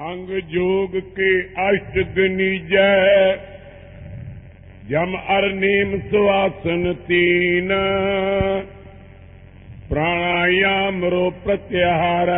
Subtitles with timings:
[0.00, 1.30] अंग जोग के
[1.62, 3.08] अष्ट गनीजय
[4.90, 7.68] जम अर नेम सुवासन तीन
[9.90, 12.30] प्राणायाम रो प्रत्याहार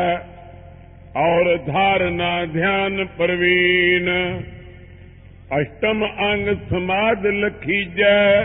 [1.23, 4.11] और धारणा ध्यान प्रवीण
[5.61, 8.45] अष्टम अंग समाध लखीजय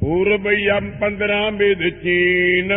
[0.00, 2.76] पूर्व यम पंद्रह विद चीन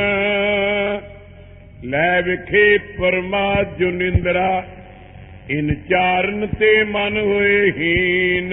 [1.86, 4.48] ਲੈ ਵਿਖੇ ਪਰਮਾਤ ਜੋ ਨਿੰਦਰਾ
[5.51, 8.51] ਇਨ ਚਾਰਨ ਤੇ ਮਨ ਹੋਏ ਹੀਨ।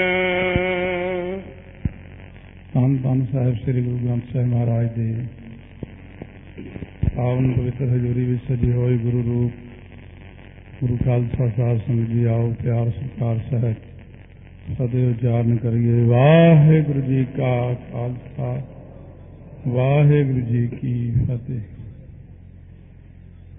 [2.73, 5.25] ਧੰਨ ਧੰਨ ਸਾਹਿਬ ਸ੍ਰੀ ਗੁਰੂ ਗ੍ਰੰਥ ਸਾਹਿਬ ਮਹਾਰਾਜ ਦੇ।
[7.15, 9.51] ਪਾਵਨ ਪਵਿੱਤਰ ਹਜ਼ੂਰੀ ਵਿੱਚ ਸਜੀ ਹੋਈ ਗੁਰੂ ਰੂਪ,
[10.81, 13.77] ਗੁਰੂ ਖਾਲਸਾ ਸਾਹਿਬ ਸੰਗਤ ਜੀ ਆਓ, ਪਿਆਰ ਸਤਿਕਾਰ ਸਹਿਤ
[14.77, 18.61] ਸदैव ਉਚਾਰਨ ਕਰੀਏ। ਵਾਹਿਗੁਰੂ ਜੀ ਕਾ ਖਾਲਸਾ,
[19.67, 21.61] ਵਾਹਿਗੁਰੂ ਜੀ ਕੀ ਫਤਿਹ।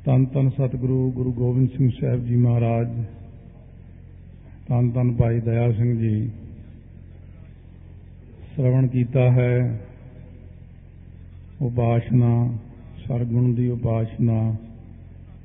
[0.07, 2.89] ਤਨ ਤਨ ਸਤਿਗੁਰੂ ਗੁਰੂ ਗੋਬਿੰਦ ਸਿੰਘ ਸਾਹਿਬ ਜੀ ਮਹਾਰਾਜ
[4.69, 6.31] ਤਨ ਤਨ ਭਾਈ ਦਇਆ ਸਿੰਘ ਜੀ।
[8.55, 9.81] ਸ਼ਰਵਣ ਕੀਤਾ ਹੈ।
[11.63, 12.53] ਉਪਾਸ਼ਨਾ,
[13.09, 14.57] ਸਰਗੁਣ ਦੀ ਉਪਾਸ਼ਨਾ,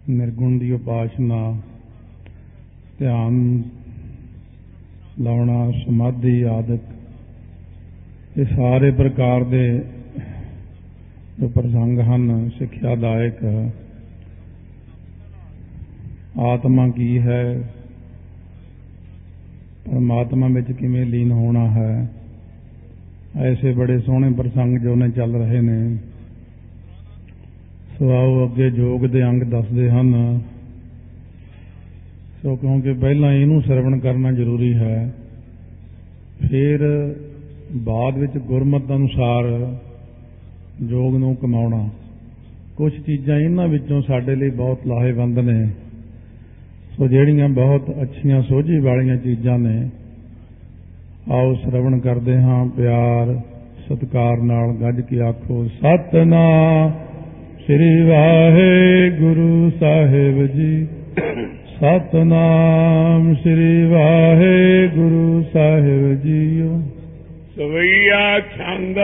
[0.09, 1.57] ਨਿਰਗੁਣ ਦੀ ਉਪਾਸ਼ਨਾ,
[2.99, 3.63] ਧਿਆਨ
[5.19, 6.81] ਲਾਉਣਾ, ਸਮਾਧੀ ਆਦਿਕ,
[8.37, 9.83] ਇਹ ਸਾਰੇ ਪ੍ਰਕਾਰ ਦੇ
[11.39, 13.71] ਜੋ ਪ੍ਰਸੰਗ ਹਨ, ਸਿੱਖਿਆਦਾਇਕ,
[16.39, 17.73] ਆਤਮਾ ਕੀ ਹੈ
[19.85, 22.09] ਪਰਮਾਤਮਾ ਵਿੱਚ ਕਿਵੇਂ ਲੀਨ ਹੋਣਾ ਹੈ,
[23.41, 25.97] ਐਸੇ ਬੜੇ ਸੋਹਣੇ ਪ੍ਰਸੰਗ ਜੋ ਨੇ ਚੱਲ ਰਹੇ ਨੇ।
[27.93, 30.39] ਸੋ ਆਓ ਅੱਗੇ ਯੋਗ ਦੇ ਅੰਗ ਦੱਸਦੇ ਹਨ।
[32.43, 35.13] ਸੋ ਕਿਉਂਕਿ ਪਹਿਲਾਂ ਇਹਨੂੰ ਸਰਵਣ ਕਰਨਾ ਜ਼ਰੂਰੀ ਹੈ,
[36.49, 36.79] ਫਿਰ
[37.75, 39.77] ਬਾਅਦ ਵਿੱਚ ਗੁਰਮਤ ਅਨੁਸਾਰ
[40.83, 41.89] ਯੋਗ ਨੂੰ ਕਮਾਉਣਾ।
[42.77, 45.69] ਕੁਝ ਚੀਜ਼ਾਂ ਇਹਨਾਂ ਵਿੱਚੋਂ ਸਾਡੇ ਲਈ ਬਹੁਤ ਲਾਹੇਵੰਦ ਨੇ।
[46.97, 49.89] ਸੋ ਜਿਹੜੀਆਂ ਬਹੁਤ ਅੱਛੀਆਂ ਸੋਝੀ ਵਾਲੀਆਂ ਚੀਜ਼ਾਂ ਨੇ,
[51.31, 53.41] ਆਓ ਸ਼ਰਵਣ ਕਰਦੇ ਹਾਂ ਪਿਆਰ,
[53.87, 56.91] ਸਤਕਾਰ ਨਾਲ ਗੱਜ ਕੇ ਆਖੋ, ਸਤਨਾਮ
[57.65, 60.87] ਸ੍ਰੀ ਵਾਹਿਗੁਰੂ ਸਾਹਿਬ ਜੀ।
[61.75, 66.81] ਸਤਨਾਮ ਸ੍ਰੀ ਵਾਹਿਗੁਰੂ ਸਾਹਿਬ ਜੀਓ।
[67.55, 68.97] ਸਵਈਆ ਛੰਦ,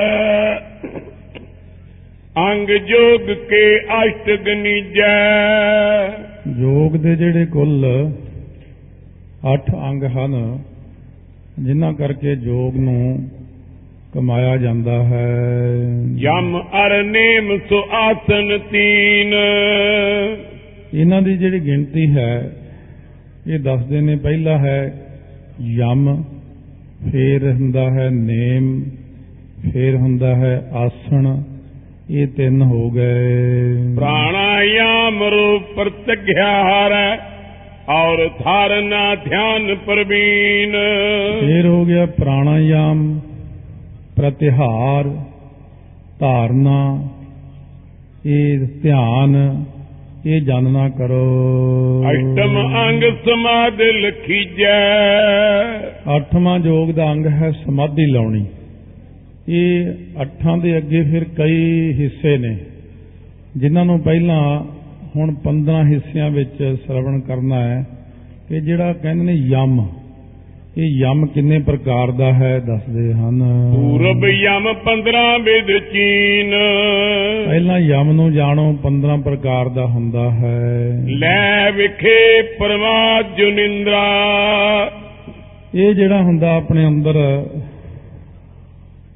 [2.37, 7.85] ਅੰਗ ਜੋਗ ਕੇ ਅਸ਼ਟ ਗਨੀਜੈ। ਯੋਗ ਦੇ ਜਿਹੜੇ ਕੁੱਲ
[9.53, 10.59] 8 ਅੰਗ ਹਨ
[11.59, 13.29] ਜਿਨ੍ਹਾਂ ਕਰਕੇ ਯੋਗ ਨੂੰ
[14.13, 15.47] ਕਮਾਇਆ ਜਾਂਦਾ ਹੈ।
[16.17, 19.33] ਯਮ ਅਰ ਨੇਮ ਸੋ ਆਸਨ ਤੀਨ।
[20.93, 22.51] ਇਹਨਾਂ ਦੀ ਜਿਹੜੀ ਗਿਣਤੀ ਹੈ
[23.47, 25.05] ਇਹ ਦੱਸਦੇ ਨੇ ਪਹਿਲਾ ਹੈ
[25.61, 26.23] ਯਮ
[27.11, 28.83] ਫੇਰ ਹੁੰਦਾ ਹੈ ਨੇਮ
[29.73, 31.43] ਫੇਰ ਹੁੰਦਾ ਹੈ ਆਸਣ
[32.11, 36.93] ਇਹ ਤਿੰਨ ਹੋ ਗਏ। ਪ੍ਰਾਣਾਯਾਮ ਰੂਪ ਪ੍ਰਤਿਗਿਆਰ
[37.89, 40.71] ਔਰ ਧਾਰਨਾ ਧਿਆਨ ਪ੍ਰਵੀਨ।
[41.41, 43.19] ਫੇਰ ਹੋ ਗਿਆ ਪ੍ਰਾਣਾਯਾਮ
[44.15, 45.03] ਪ੍ਰਤਿਹਾਰ
[46.19, 47.07] ਧਾਰਨਾ
[48.25, 49.63] ਇਹ ਧਿਆਨ
[50.25, 51.25] ਇਹ ਜਾਣਨਾ ਕਰੋ।
[52.11, 54.79] ਅਸ਼ਟਮ ਅੰਗ ਸਮਾਧ ਲਖੀਜੈ
[56.15, 58.45] ਅੱਠਵਾਂ ਯੋਗ ਦਾ ਅੰਗ ਹੈ ਸਮਾਧੀ ਲਾਉਣੀ।
[59.51, 62.57] ਇਹ ਅੱਠਾਂ ਦੇ ਅੱਗੇ ਫਿਰ ਕਈ ਹਿੱਸੇ ਨੇ
[63.57, 64.63] ਜਿਨ੍ਹਾਂ ਨੂੰ ਪਹਿਲਾਂ
[65.15, 67.87] ਹੁਣ 15 ਹਿੱਸਿਆਂ ਵਿੱਚ ਸ਼ਰਵਣ ਕਰਨਾ ਹੈ
[68.49, 69.87] ਕਿ ਜਿਹੜਾ ਕਹਿੰਦੇ ਨੇ ਯਮ
[70.77, 73.43] ਇਹ ਯਮ ਕਿੰਨੇ ਪ੍ਰਕਾਰ ਦਾ ਹੈ ਦੱਸਦੇ ਹਨ।
[73.75, 76.53] ਪੂਰਬ ਯਮ 15 ਵਿਦ ਚੀਨ।
[77.45, 84.05] ਪਹਿਲਾਂ ਯਮ ਨੂੰ ਜਾਣੋ 15 ਪ੍ਰਕਾਰ ਦਾ ਹੁੰਦਾ ਹੈ। ਲੈ ਵਿਖੇ ਪਰਮਾਤ ਜੁਨਿੰਦਰਾ।
[85.75, 87.15] ਇਹ ਜਿਹੜਾ ਹੁੰਦਾ ਆਪਣੇ ਅੰਦਰ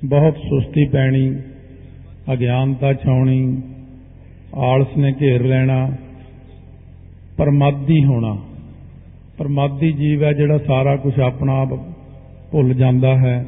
[0.06, 1.36] ਬਹੁਤ ਸੁਸਤੀ ਪੈਣੀ,
[2.34, 3.62] ਅਗਿਆਨਤਾ ਛਾਉਣੀ,
[4.56, 5.91] ਆਲਸ ਨੇ ਘੇਰ ਲੈਣਾ,
[7.38, 8.38] ਪਰਮਾਦੀ ਹੋਣਾ।
[9.38, 11.74] ਪਰਮਾਦੀ ਜੀਵ ਹੈ ਜਿਹੜਾ ਸਾਰਾ ਕੁਝ ਆਪਣਾ ਆਪ
[12.52, 13.46] ਭੁੱਲ ਜਾਂਦਾ ਹੈ।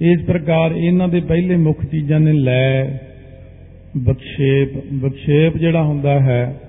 [0.00, 2.84] ਇਸ ਪ੍ਰਕਾਰ ਇਹਨਾਂ ਦੇ ਪਹਿਲੇ ਮੁੱਖ ਚੀਜ਼ਾਂ ਨੇ ਲੈ
[3.96, 6.60] ਬਖਸ਼ੇਪ ਬਖਸ਼ੇਪ ਜਿਹੜਾ ਹੁੰਦਾ ਹੈ,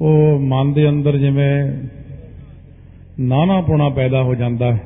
[0.00, 1.72] ਉਹ ਮਨ ਦੇ ਅੰਦਰ ਜਿਵੇਂ
[3.20, 4.80] ਨਾਨਾਪੁਣਾ ਪੈਦਾ ਹੋ ਜਾਂਦਾ ਹੈ।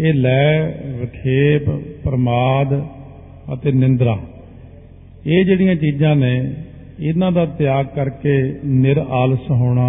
[0.00, 0.66] ਇਹ ਲੈ
[0.98, 1.68] ਵਿਖੇਪ
[2.04, 2.74] ਪ੍ਰਮਾਦ
[3.54, 4.16] ਅਤੇ ਨਿੰਦਰਾ।
[5.26, 6.52] ਇਹ ਜਿਹੜੀਆਂ ਚੀਜ਼ਾਂ ਨੇ
[7.00, 9.88] ਇਹਨਾਂ ਦਾ ਤਿਆਗ ਕਰਕੇ ਨਿਰਆਲਸ ਹੋਣਾ।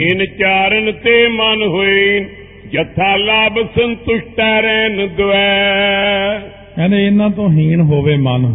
[0.00, 2.24] ਇਨ ਚਾਰਨ ਤੇ ਮਨ ਹੋਈ
[2.72, 6.38] ਜਥਾ ਲਾਭ ਸੰਤੁਸ਼ਟੈ ਰਹਿਨ ਦਵੈ
[6.76, 8.54] ਕਹਿੰਦੇ ਇਹਨਾਂ ਤੋਂ ਹੀਣ ਹੋਵੇ ਮਨ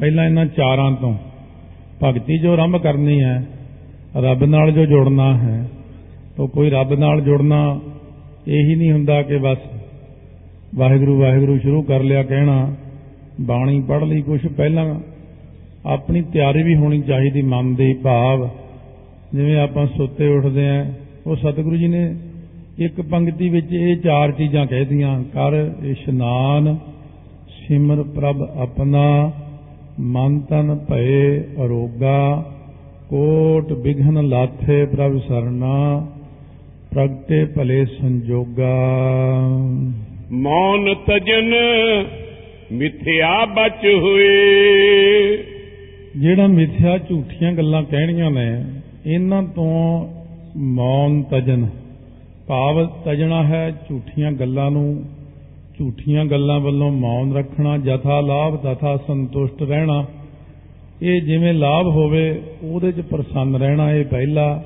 [0.00, 1.14] ਪਹਿਲਾਂ ਇਹਨਾਂ ਚਾਰਾਂ ਤੋਂ।
[2.04, 3.42] ਭਗਤੀ ਜੋ ਆਰੰਭ ਕਰਨੀ ਹੈ
[4.16, 5.68] ਰੱਬ ਨਾਲ ਜੋ ਜੁੜਨਾ ਹੈ
[6.36, 7.80] ਤਾਂ ਕੋਈ ਰੱਬ ਨਾਲ ਜੁੜਨਾ
[8.48, 9.58] ਇਹੀ ਨਹੀਂ ਹੁੰਦਾ ਕਿ ਬਸ
[10.74, 12.74] ਵਾਹਿਗੁਰੂ ਵਾਹਿਗੁਰੂ ਸ਼ੁਰੂ ਕਰ ਲਿਆ ਕਹਿਣਾ।
[13.40, 15.00] ਬਾਣੀ ਪੜ੍ਹ ਲਈ ਕੁਝ ਪਹਿਲਾਂ।
[15.86, 18.48] ਆਪਣੀ ਤਿਆਰੀ ਵੀ ਹੋਣੀ ਚਾਹੀਦੀ, ਮਨ ਦੇ ਭਾਵ।
[19.34, 20.92] ਜਿਵੇਂ ਆਪਾਂ ਸੁੱਤੇ ਉੱਠਦੇ ਆਂ,
[21.26, 22.14] ਉਹ ਸਤਿਗੁਰੂ ਜੀ ਨੇ
[22.78, 26.78] ਇੱਕ ਪੰਕਤੀ ਵਿੱਚ ਇਹ ਚਾਰ ਚੀਜ਼ਾਂ ਕਹਿਤੀਆਂ ਕਰ, ਇਸ਼ਨਾਨ,
[27.48, 29.32] ਸਿਮਰ, ਪ੍ਰਭ ਆਪਣਾ,
[30.00, 32.52] ਮਨ ਤਨ ਭਏ, ਅਰੋਗਾ,
[33.08, 36.06] ਕੋਟ ਬਿਘਨ ਲਾਥੇ, ਪ੍ਰਭ ਸਰਨਾ
[36.94, 38.78] ਪ੍ਰਗਟੇ ਭਲੇ ਸੰਜੋਗਾ।
[40.32, 41.54] ਮੌਨ ਤਜਨ
[42.72, 44.28] ਮਿਥਿਆ ਬਚ ਹੋਏ।
[46.16, 48.64] ਜਿਹੜਾ ਮਿੱਥਿਆ ਝੂਠੀਆਂ ਗੱਲਾਂ ਕਹਿਣੀਆਂ ਨੇ,
[49.06, 50.08] ਇਹਨਾਂ ਤੋਂ
[50.56, 51.68] ਮੌਨ ਤਜਨ।
[52.48, 55.04] ਭਾਵ ਤਜਣਾ ਹੈ ਝੂਠੀਆਂ ਗੱਲਾਂ ਨੂੰ।
[55.78, 60.06] ਝੂਠੀਆਂ ਗੱਲਾਂ ਵੱਲੋਂ ਮੌਨ ਰੱਖਣਾ, ਜਥਾ ਲਾਭ, ਤਥਾ ਸੰਤੁਸ਼ਟ ਰਹਿਣਾ।
[61.02, 64.64] ਇਹ ਜਿਵੇਂ ਲਾਭ ਹੋਵੇ, ਉਹਦੇ 'ਚ ਪ੍ਰਸੰਨ ਰਹਿਣਾ ਇਹ ਪਹਿਲਾ।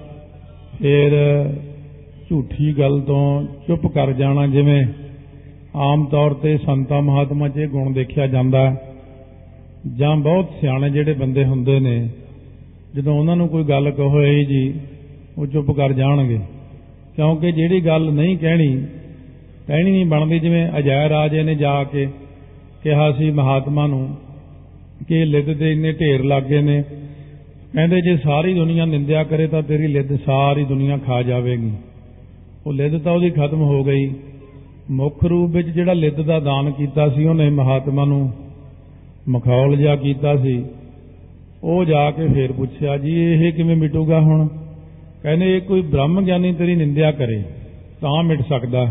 [0.83, 1.11] ਫਿਰ
[2.31, 4.85] ਝੂਠੀ ਗੱਲ ਤੋਂ ਚੁੱਪ ਕਰ ਜਾਣਾ ਜਿਵੇਂ
[5.77, 8.95] ਆਮ ਤੌਰ ਤੇ ਸੰਤਾਂ ਮਹਾਤਮਾ 'ਚ ਇਹ ਗੁਣ ਦੇਖਿਆ ਜਾਂਦਾ ਹੈ।
[9.97, 12.09] ਜਾਂ ਬਹੁਤ ਸਿਆਣੇ ਜਿਹੜੇ ਬੰਦੇ ਹੁੰਦੇ ਨੇ,
[12.95, 14.75] ਜਦੋਂ ਉਹਨਾਂ ਨੂੰ ਕੋਈ ਗੱਲ ਕਹੋ, ਇਹ ਜੀ,
[15.39, 16.39] ਉਹ ਚੁੱਪ ਕਰ ਜਾਣਗੇ।
[17.17, 18.87] ਕਿਉਂਕਿ ਜਿਹੜੀ ਗੱਲ ਨਹੀਂ ਕਹਿਣੀ
[19.67, 22.09] ਕਹਿਣੀ ਨਹੀਂ ਬਣਦੀ, ਜਿਵੇਂ ਅਜੈ ਰਾਜੇ ਨੇ ਜਾ ਕੇ
[22.83, 24.17] ਕਿਹਾ ਸੀ ਮਹਾਤਮਾ ਨੂੰ
[25.09, 26.85] ਕਿ ਲਿੱਦ ਦੇ ਇੰਨੇ ਢੇਰ ਲੱਗੇ ਨੇ,
[27.75, 31.71] ਕਹਿੰਦੇ, ਜੇ ਸਾਰੀ ਦੁਨੀਆ ਨਿੰਦਿਆ ਕਰੇ ਤਾਂ ਤੇਰੀ ਲਿੱਦ ਸਾਰੀ ਦੁਨੀਆ ਖਾ ਜਾਵੇਗੀ।
[32.67, 34.15] ਉਹ ਲਿੱਦ ਤਾਂ ਉਹਦੀ ਖਤਮ ਹੋ ਗਈ।
[34.91, 38.33] ਮੁੱਖ ਰੂਪ ਵਿੱਚ ਜਿਹੜਾ ਲਿੱਦ ਦਾ ਦਾਨ ਕੀਤਾ ਸੀ, ਉਹਨੇ ਮਹਾਤਮਾ ਨੂੰ
[39.29, 40.65] ਮਖੌਲ ਜਿਹਾ ਕੀਤਾ ਸੀ।
[41.65, 44.47] ਉਹ ਜਾ ਕੇ ਫੇਰ ਪੁੱਛਿਆ, ਜੀ, ਇਹ ਕਿਵੇਂ ਮਿਟੂਗਾ ਹੁਣ?
[45.23, 47.43] ਕਹਿੰਦੇ, ਇਹ ਕੋਈ ਬ੍ਰਹਮ ਗਿਆਨੀ ਤੇਰੀ ਨਿੰਦਿਆ ਕਰੇ,
[48.01, 48.87] ਤਾਂ ਮਿਟ ਸਕਦਾ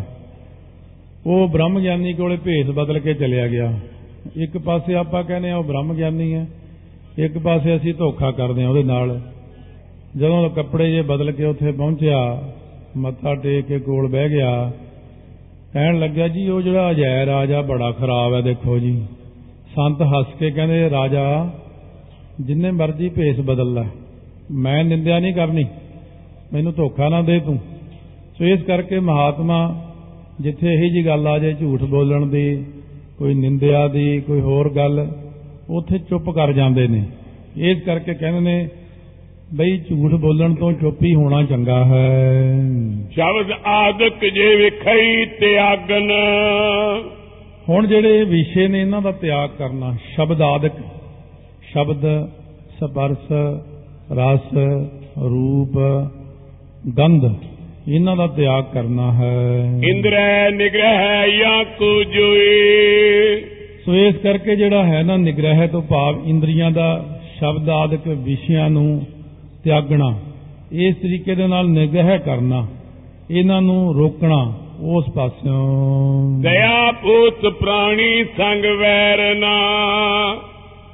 [1.25, 3.73] ਉਹ ਬ੍ਰਹਮ ਗਿਆਨੀ ਕੋਲੇ ਭੇਸ ਬਦਲ ਕੇ ਚਲਿਆ ਗਿਆ।
[4.35, 6.47] ਇੱਕ ਪਾਸੇ ਆਪਾਂ ਕਹਿੰਦੇ ਆ ਉਹ ਬ੍ਰਹਮ ਗਿਆਨੀ ਹੈ,
[7.17, 9.19] ਇੱਕ ਪਾਸੇ ਅਸੀਂ ਧੋਖਾ ਕਰਦੇ ਆ ਉਹਦੇ ਨਾਲ।
[10.17, 12.41] ਜਦੋਂ ਉਹ ਕੱਪੜੇ ਜੇ ਬਦਲ ਕੇ ਉੱਥੇ ਪਹੁੰਚਿਆ,
[12.97, 14.71] ਮੱਥਾ ਟੇਕ ਕੇ ਕੋਲ ਬਹਿ ਗਿਆ
[15.73, 19.05] ਕਹਿਣ ਲੱਗਾ ਜੀ, ਉਹ ਜਿਹੜਾ ਅਜੈ ਰਾਜਾ ਬੜਾ ਖਰਾਬ ਹੈ, ਦੇਖੋ ਜੀ।
[19.75, 21.49] ਸੰਤ ਹੱਸ ਕੇ ਕਹਿੰਦੇ, ਰਾਜਾ,
[22.41, 23.83] ਜਿੰਨੇ ਮਰਜ਼ੀ ਭੇਸ ਬਦਲ ਲੈ।
[24.51, 25.65] ਮੈਂ ਨਿੰਦਿਆ ਨਹੀਂ ਕਰਨੀ।
[26.53, 27.59] ਮੈਨੂੰ ਧੋਖਾ ਨਾ ਦੇ ਤੂੰ।
[28.37, 29.85] ਸੋ ਇਸ ਕਰਕੇ ਮਹਾਤਮਾ
[30.41, 32.65] ਜਿੱਥੇ ਇਹੀ ਜੀ ਗੱਲ ਆ ਜਾਏ ਝੂਠ ਬੋਲਣ ਦੀ,
[33.17, 35.11] ਕੋਈ ਨਿੰਦਿਆ ਦੀ, ਕੋਈ ਹੋਰ ਗੱਲ,
[35.69, 37.05] ਉੱਥੇ ਚੁੱਪ ਕਰ ਜਾਂਦੇ ਨੇ।
[37.55, 38.69] ਇਸ ਕਰਕੇ ਕਹਿੰਦੇ ਨੇ
[39.53, 42.53] ਬਈ ਝੂਠ ਬੋਲਣ ਤੋਂ ਚੁੱਪ ਹੀ ਹੋਣਾ ਚੰਗਾ ਹੈ।
[43.11, 46.11] ਸ਼ਬਦ ਆਦਿਕ ਜੇ ਵਿਖਈ ਤਿਆਗਨ।
[47.69, 50.71] ਹੁਣ ਜਿਹੜੇ ਵਿਸ਼ੇ ਨੇ ਇਹਨਾਂ ਦਾ ਤਿਆਗ ਕਰਨਾ ਸ਼ਬਦ ਆਦਿਕ
[51.73, 52.29] ਸ਼ਬਦ
[52.79, 53.31] ਸਪਰਸ
[54.11, 54.57] ਰਸ
[55.17, 55.77] ਰੂਪ
[56.97, 57.23] ਗੰਧ
[57.87, 63.41] ਇਹਨਾਂ ਦਾ ਤਿਆਗ ਕਰਨਾ ਹੈ। ਇੰਦਰੈ ਨਿਗ੍ਰਹਿ ਜਾਂ ਕੋ ਜੋਏ
[63.85, 69.01] ਸੋ ਇਸ ਕਰਕੇ ਜਿਹੜਾ ਹੈ ਨਾ ਨਿਗ੍ਰਹਿ ਤੋਂ ਭਾਵ ਇੰਦਰੀਆਂ ਦਾ ਸ਼ਬਦ ਆਦਿਕ ਵਿਸ਼ਿਆਂ ਨੂੰ
[69.63, 70.15] ਤਿਆਗਣਾ
[70.71, 72.67] ਇਸ ਤਰੀਕੇ ਦੇ ਨਾਲ ਨਿਗ੍ਰਹਿ ਕਰਨਾ
[73.31, 79.57] ਇਹਨਾਂ ਨੂੰ ਰੋਕਣਾ ਉਸ ਪਾਸਿਓਂ। ਦਇਆ ਪੂਤ ਪ੍ਰਾਣੀ ਸੰਗ ਵੈਰ ਨਾ।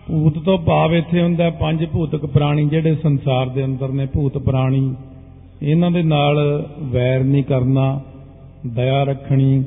[0.08, 4.96] ਭੂਤ ਤੋਂ ਭਾਵ ਇੱਥੇ ਹੁੰਦਾ ਪੰਜ ਭੂਤਕ ਪ੍ਰਾਣੀ ਜਿਹੜੇ ਸੰਸਾਰ ਦੇ ਅੰਦਰ ਨੇ ਭੂਤ ਪ੍ਰਾਣੀ।
[5.62, 8.02] ਇਹਨਾਂ ਦੇ ਨਾਲ ਵੈਰ ਨਹੀਂ ਕਰਨਾ
[8.68, 9.64] ਦਇਆ ਰੱਖਣੀ।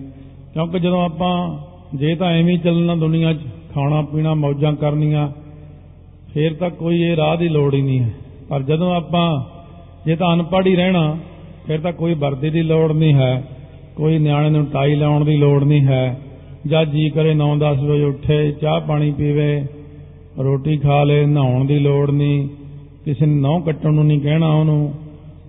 [0.54, 1.58] ਕਿਉਂਕਿ ਜਦੋਂ ਆਪਾਂ
[1.96, 3.38] ਜੇ ਤਾਂ ਐਵੇਂ ਚੱਲਣਾ ਦੁਨੀਆ 'ਚ
[3.74, 5.28] ਖਾਣਾ ਪੀਣਾ ਮੌਜਾਂ ਕਰਨੀਆਂ
[6.34, 8.10] ਫੇਰ ਤਾਂ ਕੋਈ ਇਹ ਰਾਹ ਦੀ ਲੋੜ ਹੀ ਨਹੀਂ ਹੈ।
[8.50, 9.42] ਪਰ ਜਦੋਂ ਆਪਾਂ,
[10.06, 11.16] ਜੇ ਤਾਂ ਅਨਪੜ੍ਹ ਹੀ ਰਹਿਣਾ,
[11.66, 13.44] ਫਿਰ ਤਾਂ ਕੋਈ ਵਰਦੀ ਦੀ ਲੋੜ ਨਹੀਂ ਹੈ,
[13.96, 16.20] ਕੋਈ ਨਿਆਣੇ ਨੂੰ ਟਾਈ ਲਾਉਣ ਦੀ ਲੋੜ ਨਹੀਂ ਹੈ।
[16.66, 19.66] ਜਾਂ ਜੀ ਕਰੇ 9-10 ਵਜੇ ਉੱਠੇ, ਚਾਹ ਪਾਣੀ ਪੀਵੇ,
[20.38, 22.48] ਰੋਟੀ ਖਾ ਲੇ, ਨਹਾਉਣ ਦੀ ਲੋੜ ਨਹੀਂ,
[23.04, 24.94] ਕਿਸੇ ਨੇ ਨਹੁੰ ਕੱਟਣ ਨੂੰ ਨਹੀਂ ਕਹਿਣਾ ਉਹਨੂੰ,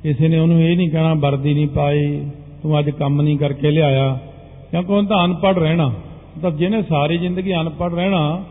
[0.03, 2.25] ਕਿਸੇ ਨੇ ਉਹਨੂੰ ਇਹ ਨਹੀਂ ਕਹਿਣਾ, ਵਰਦੀ ਨਹੀਂ ਪਾਈ,
[2.63, 4.19] ਤੂੰ ਅੱਜ ਕੰਮ ਨਹੀਂ ਕਰਕੇ ਲਿਆਇਆ,
[4.71, 5.93] ਕਿਉਂਕਿ ਉਹ ਤਾਂ ਅਨਪੜ੍ਹ ਰਹਿਣਾ।
[6.41, 8.43] ਤਾਂ ਜਿਹਨੇ ਸਾਰੀ ਜ਼ਿੰਦਗੀ ਅਨਪੜ੍ਹ ਰਹਿਣਾ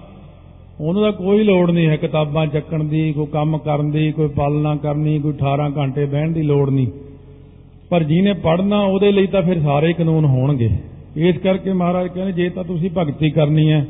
[0.80, 4.76] ਉਹਨੂੰ ਤਾਂ ਕੋਈ ਲੋੜ ਨਹੀਂ ਹੈ ਕਿਤਾਬਾਂ ਚੱਕਣ ਦੀ, ਕੋਈ ਕੰਮ ਕਰਨ ਦੀ, ਕੋਈ ਪਾਲਣਾ
[4.76, 6.86] ਕਰਨੀ ਕੋਈ 18 ਘੰਟੇ ਬਹਿਣ ਦੀ ਲੋੜ ਨਹੀਂ।
[7.90, 10.70] ਪਰ ਜਿਹਨੇ ਪੜ੍ਹਨਾ, ਉਹਦੇ ਲਈ ਤਾਂ ਫਿਰ ਸਾਰੇ ਕਾਨੂੰਨ ਹੋਣਗੇ।
[11.16, 13.86] ਇਸ ਕਰਕੇ ਮਹਾਰਾਜ ਕਹਿੰਦੇ, ਜੇ ਤਾਂ ਤੁਸੀਂ ਭਗਤੀ ਕਰਨੀ ਹੈ,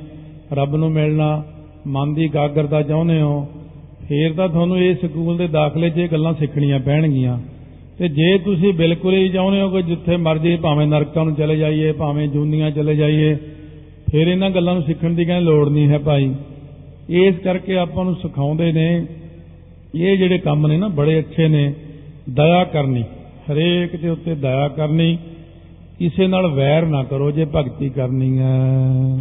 [0.53, 1.45] ਰੱਬ ਨੂੰ ਮਿਲਣਾ,
[1.87, 3.49] ਮਨ ਦੀ ਇਕਾਗਰਤਾ ਚਾਹੁੰਦੇ ਹੋ,
[4.09, 7.39] ਫੇਰ ਤਾਂ ਤੁਹਾਨੂੰ ਇਹ ਸਕੂਲ ਦੇ ਦਾਖਲੇ 'ਚ ਇਹ ਗੱਲਾਂ ਸਿੱਖਣੀਆਂ ਪੈਣਗੀਆਂ।
[7.99, 11.93] ਤੇ ਜੇ ਤੁਸੀਂ ਬਿਲਕੁਲ ਹੀ ਚਾਹੁੰਦੇ ਹੋ ਕਿ ਜਿੱਥੇ ਮਰਜ਼ੀ ਭਾਵੇਂ ਨਰਕਾਂ ਨੂੰ ਚਲੇ ਜਾਈਏ,
[11.93, 13.35] ਭਾਵੇਂ ਜੂਨੀਆਂ ਚਲੇ ਜਾਈਏ,
[14.11, 16.35] ਫਿਰ ਇਹਨਾਂ ਗੱਲਾਂ ਨੂੰ ਸਿੱਖਣ ਦੀ ਕਹਿੰਦੇ ਲੋੜ ਨਹੀਂ ਹੈ ਭਾਈ।
[17.11, 19.07] ਇਸ ਕਰਕੇ ਆਪਾਂ ਨੂੰ ਸਿਖਾਉਂਦੇ ਨੇ
[19.95, 21.75] ਇਹ ਜਿਹੜੇ ਕੰਮ ਨੇ ਨਾ ਬੜੇ ਅੱਛੇ ਨੇ
[22.31, 23.03] ਦਇਆ ਕਰਨੀ
[23.53, 25.19] ਹਰੇਕ ਦੇ ਉੱਤੇ ਦਇਆ ਕਰਨੀ
[25.99, 28.61] ਕਿਸੇ ਨਾਲ ਵੈਰ ਨਾ ਕਰੋ ਜੇ ਭਗਤੀ ਕਰਨੀ ਹੈ।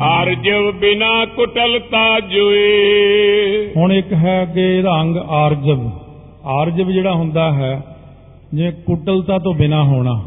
[0.02, 5.90] ਆਰਜਵ ਬਿਨਾ ਕੁਟਲਤਾ ਜੋਏ। ਹੁਣ ਇੱਕ ਹੈ ਅੱਗੇ ਰੰਗ ਆਰਜਵ।
[6.46, 7.82] ਆਰਜਵ ਜਿਹੜਾ ਹੁੰਦਾ ਹੈ
[8.54, 10.24] ਜੇ ਕੁਟਲਤਾ ਤੋਂ ਬਿਨਾ ਹੋਣਾ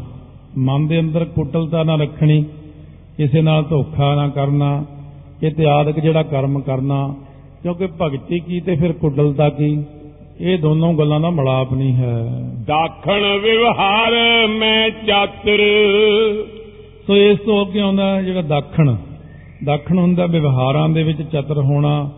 [0.57, 2.45] ਮਨ ਦੇ ਅੰਦਰ ਕੁਟਲਤਾ ਨਾ ਰੱਖਣੀ
[3.17, 4.85] ਕਿਸੇ ਨਾਲ ਧੋਖਾ ਨਾ ਕਰਨਾ
[5.43, 7.15] ਇਤਿਆਦਿਕ ਜਿਹੜਾ ਕਰਮ ਕਰਨਾ
[7.63, 9.83] ਕਿਉਂਕਿ ਭਗਤੀ ਕੀ ਤੇ ਫਿਰ ਕੁਟਲਤਾ ਕੀ?
[10.41, 12.23] ਇਹ ਦੋਨੋਂ ਗੱਲਾਂ ਦਾ ਮਲਾਪ ਨਹੀਂ ਹੈ।
[12.67, 14.11] ਦਾਖਣ ਵਿਵਹਾਰ
[14.47, 15.59] ਮੈਂ ਚਾਤਰ।
[17.07, 18.95] ਸੋ ਇਸ ਤੋਂ ਅੱਗੇ ਆਉਂਦਾ ਜਿਹੜਾ ਦਾਖਣ।
[19.65, 22.11] ਦਾਖਣ ਹੁੰਦਾ ਵਿਵਹਾਰਾਂ ਦੇ ਵਿੱਚ ਚਤਰ ਹੋਣਾ।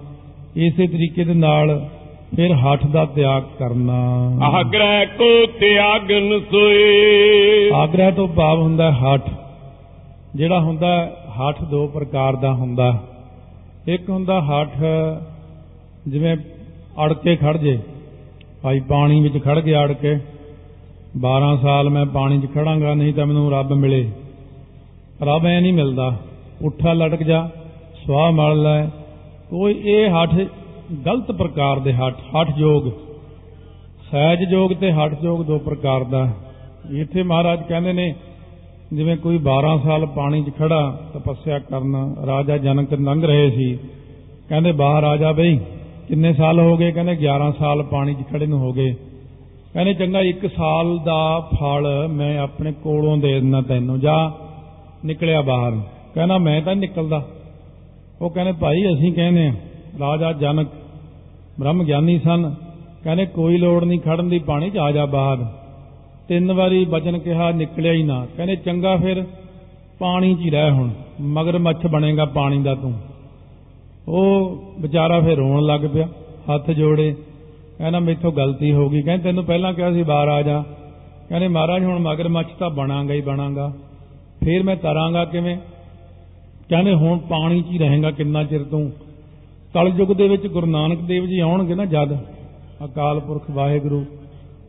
[0.55, 1.89] ਇਸੇ ਤਰੀਕੇ ਦੇ ਨਾਲ
[2.35, 9.29] ਫਿਰ ਹੱਠ ਦਾ ਤਿਆਗ ਕਰਨਾ। ਆਗ੍ਰਹਿ ਕੋ ਤਿਆਗਨ ਸੋਏ। ਆਗਰਾ ਤੋਂ ਭਾਵ ਹੁੰਦਾ ਹੱਠ।
[10.35, 13.03] ਜਿਹੜਾ ਹੁੰਦਾ ਹੱਠ ਦੋ ਪ੍ਰਕਾਰ ਦਾ ਹੁੰਦਾ।
[13.87, 14.77] ਇੱਕ ਹੁੰਦਾ ਹੱਠ
[16.07, 16.35] ਜਿਵੇਂ
[17.05, 17.79] ਅੜ ਕੇ ਖੜ ਜੇ,
[18.61, 20.15] ਭਾਈ ਪਾਣੀ ਵਿੱਚ ਖੜ ਗਿਆ ਅੜ ਕੇ
[21.17, 24.09] 12 ਸਾਲ ਮੈਂ ਪਾਣੀ 'ਚ ਖੜਾਂਗਾ, ਨਹੀਂ ਤਾਂ ਮੈਨੂੰ ਰੱਬ ਮਿਲੇ।
[25.23, 26.15] ਰੱਬ ਐ ਨਹੀਂ ਮਿਲਦਾ,
[26.61, 27.49] ਉੱਠਾ ਲਟਕ ਜਾ,
[28.05, 28.85] ਸਵਾਹ ਮਲ ਲੈ।
[29.49, 30.35] ਕੋਈ ਇਹ ਹੱਠ,
[31.05, 32.89] ਗਲਤ ਪ੍ਰਕਾਰ ਦੇ ਹੱਠ ਹੱਠ ਯੋਗ
[34.11, 36.29] ਸਹਿਜ ਯੋਗ ਤੇ ਹੱਠ ਯੋਗ ਦੋ ਪ੍ਰਕਾਰ ਦਾ।
[36.91, 38.15] ਇੱਥੇ ਮਹਾਰਾਜ ਕਹਿੰਦੇ ਨੇ,
[38.93, 43.77] ਜਿਵੇਂ ਕੋਈ 12 ਸਾਲ ਪਾਣੀ 'ਚ ਖੜਾ, ਤਪੱਸਿਆ ਕਰਨ, ਰਾਜਾ ਜਨਕ ਲੰਘ ਰਹੇ ਸੀ।
[44.49, 45.59] ਕਹਿੰਦੇ ਬਾਹਰ ਆ ਜਾ ਬਈ
[46.07, 46.91] ਕਿੰਨੇ ਸਾਲ ਹੋ ਗਏ?
[46.91, 48.93] ਕਹਿੰਦੇ 11 ਸਾਲ ਪਾਣੀ 'ਚ ਖੜੇ ਨੂੰ ਹੋ ਗਏ।
[49.73, 54.31] ਕਹਿੰਦੇ ਚੰਗਾ 1 ਸਾਲ ਦਾ ਫਲ ਮੈਂ ਆਪਣੇ ਕੋਲੋਂ ਦੇ ਦਿੰਦਾ ਤੈਨੂੰ, ਜਾ
[55.05, 55.71] ਨਿਕਲਿਆ ਬਾਹਰ।
[56.13, 57.25] ਕਹਿੰਦਾ, ਮੈਂ ਤਾਂ ਨਿਕਲਦਾ।
[58.21, 59.53] ਉਹ ਕਹਿੰਦੇ, ਭਾਈ ਅਸੀਂ ਕਹਿੰਦੇ ਆ
[59.99, 60.67] ਰਾਜਾ ਜਨਕ
[61.59, 62.55] ਬ੍ਰਹਮ ਗਿਆਨੀ ਸਨ।
[63.03, 65.45] ਕਹਿੰਦੇ, ਕੋਈ ਲੋੜ ਨਹੀਂ ਖੜਨ ਦੀ ਪਾਣੀ 'ਚ ਆ ਜਾ ਬਾਹਰ।
[66.27, 69.23] ਤਿੰਨ ਵਾਰੀ ਬਚਨ ਕਿਹਾ, ਨਿਕਲਿਆ ਹੀ ਨਾ। ਕਹਿੰਦੇ, ਚੰਗਾ ਫਿਰ,
[69.99, 70.89] ਪਾਣੀ 'ਚ ਹੀ ਰਹਿ ਹੁਣ।
[71.21, 72.93] ਮਗਰ ਮੱਛ ਬਣੇਗਾ ਪਾਣੀ ਦਾ ਤੂੰ।
[74.07, 76.07] ਉਹ ਵਿਚਾਰਾ ਫਿਰ ਰੋਣ ਲੱਗ ਪਿਆ,
[76.53, 77.15] ਹੱਥ ਜੋੜੇ,
[77.77, 80.63] ਕਹਿੰਦਾ ਮੇਥੋਂ ਗਲਤੀ ਹੋ ਗਈ। ਕਹਿੰਦੇ ਤੈਨੂੰ ਪਹਿਲਾਂ ਕਿਹਾ ਸੀ ਬਾਹਰ ਆ ਜਾ।
[81.29, 83.73] ਕਹਿੰਦੇ ਮਹਾਰਾਜ, ਹੁਣ ਮਗਰ ਮੱਛ ਤਾਂ ਬਣਾਂਗਾ ਹੀ ਬਣਾਂਗਾ।
[84.43, 85.57] ਫਿਰ ਮੈਂ ਤਰਾਂਗਾ ਕਿਵੇਂ?
[86.69, 88.91] ਕਹਿੰਦੇ ਹੁਣ ਪਾਣੀ 'ਚ ਹੀ ਰਹੇਗਾ ਕਿੰਨਾ ਚਿਰ ਤੂੰ?
[89.73, 92.15] ਕਲਯੁਗ ਦੇ ਵਿੱਚ ਗੁਰੂ ਨਾਨਕ ਦੇਵ ਜੀ ਆਉਣਗੇ ਨਾ ਜਦ?
[92.85, 94.05] ਅਕਾਲ ਪੁਰਖ ਵਾਹਿਗੁਰੂ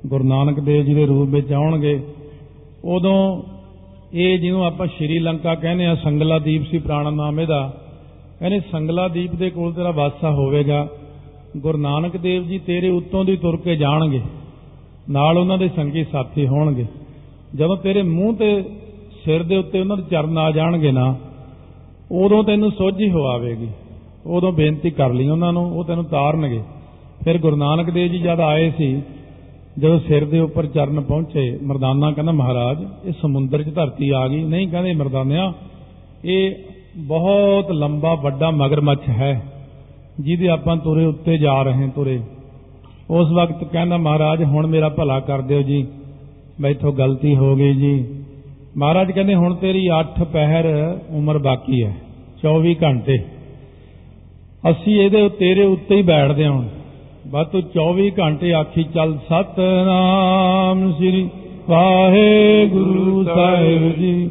[0.07, 2.03] ਗੁਰੂ ਨਾਨਕ ਦੇਵ ਜੀ ਦੇ ਰੂਪ ਵਿੱਚ ਆਉਣਗੇ।
[2.85, 3.43] ਉਦੋਂ
[4.13, 7.75] ਇਹ ਜਿਹਨੂੰ ਆਪਾਂ ਸ਼੍ਰੀ ਲੰਕਾ ਕਹਿੰਦੇ ਆ ਸੰਗਲਾ ਦੀਪ ਸੀ ਪੁਰਾਣਾ ਨਾਮ ਇਹਦਾ।
[8.41, 10.89] ਕਹਿੰਦੇ ਸੰਗਲਾ ਦੀਪ ਦੇ ਕੋਲ ਤੇਰਾ ਵਾਸਾ ਹੋਵੇਗਾ।
[11.57, 14.21] ਗੁਰੂ ਨਾਨਕ ਦੇਵ ਜੀ ਤੇਰੇ ਉੱਤੋਂ ਦੀ ਤੁਰ ਕੇ ਜਾਣਗੇ।
[15.11, 16.87] ਨਾਲ ਉਹਨਾਂ ਦੇ ਸੰਗੀ ਸਾਥੀ ਹੋਣਗੇ।
[17.55, 18.65] ਜਦੋਂ ਤੇਰੇ ਮੂੰਹ ਤੇ
[19.25, 21.17] ਸਿਰ ਦੇ ਉੱਤੇ ਉਹਨਾਂ ਦੇ ਚਰਨ ਆ ਜਾਣਗੇ ਨਾ,
[22.13, 23.69] ਉਦੋਂ ਤੈਨੂੰ ਸੋਝੀ ਹੋ ਆਵੇਗੀ।
[24.27, 26.63] ਉਦੋਂ ਬੇਨਤੀ ਕਰ ਲਈ ਉਹਨਾਂ ਨੂੰ, ਉਹ ਤੈਨੂੰ ਤਾਰਨਗੇ।
[27.25, 29.03] ਫਿਰ ਗੁਰੂ ਨਾਨਕ ਦੇਵ ਜੀ ਜਦ ਆਏ ਸੀ,
[29.79, 34.45] ਜਦੋਂ ਸਿਰ ਦੇ ਉੱਪਰ ਚਰਨ ਪਹੁੰਚੇ, ਮਰਦਾਨਾ ਕਹਿੰਦਾ, ਮਹਾਰਾਜ, ਇਹ ਸਮੁੰਦਰ 'ਚ ਧਰਤੀ ਆ ਗਈ।
[34.45, 35.53] ਨਹੀਂ, ਕਹਿੰਦੇ, ਮਰਦਾਨਿਆ,
[36.25, 36.55] ਇਹ
[36.99, 39.43] ਬਹੁਤ ਲੰਬਾ, ਵੱਡਾ ਮਗਰਮੱਛ ਹੈ,
[40.21, 42.21] ਜਿਹਦੇ ਆਪਾਂ ਤੁਰੇ ਉੱਤੇ ਜਾ ਰਹੇ ਤੁਰੇ।
[43.11, 45.87] ਉਸ ਵਕਤ ਕਹਿੰਦਾ, ਮਹਾਰਾਜ, ਹੁਣ ਮੇਰਾ ਭਲਾ ਕਰ ਦਿਓ ਜੀ।
[46.61, 48.05] ਮੈਥੋਂ ਗਲਤੀ ਹੋ ਗਈ ਜੀ।
[48.77, 50.67] ਮਹਾਰਾਜ ਕਹਿੰਦੇ, ਹੁਣ ਤੇਰੀ 8 ਪਹਿਰ
[51.11, 51.97] ਉਮਰ ਬਾਕੀ ਹੈ
[52.43, 53.19] 24 ਘੰਟੇ।
[54.71, 56.67] ਅਸੀਂ ਇਹਦੇ ਤੇਰੇ ਉੱਤੇ ਹੀ ਬੈਠਦੇ ਹਾਂ ਹੁਣ।
[57.31, 61.29] ਬਸ ਤੂੰ 24 ਘੰਟੇ ਆਖੀ, ਚੱਲ ਸਤਨਾਮ ਸ੍ਰੀ
[61.69, 64.31] ਵਾਹਿਗੁਰੂ ਸਾਹਿਬ ਜੀ।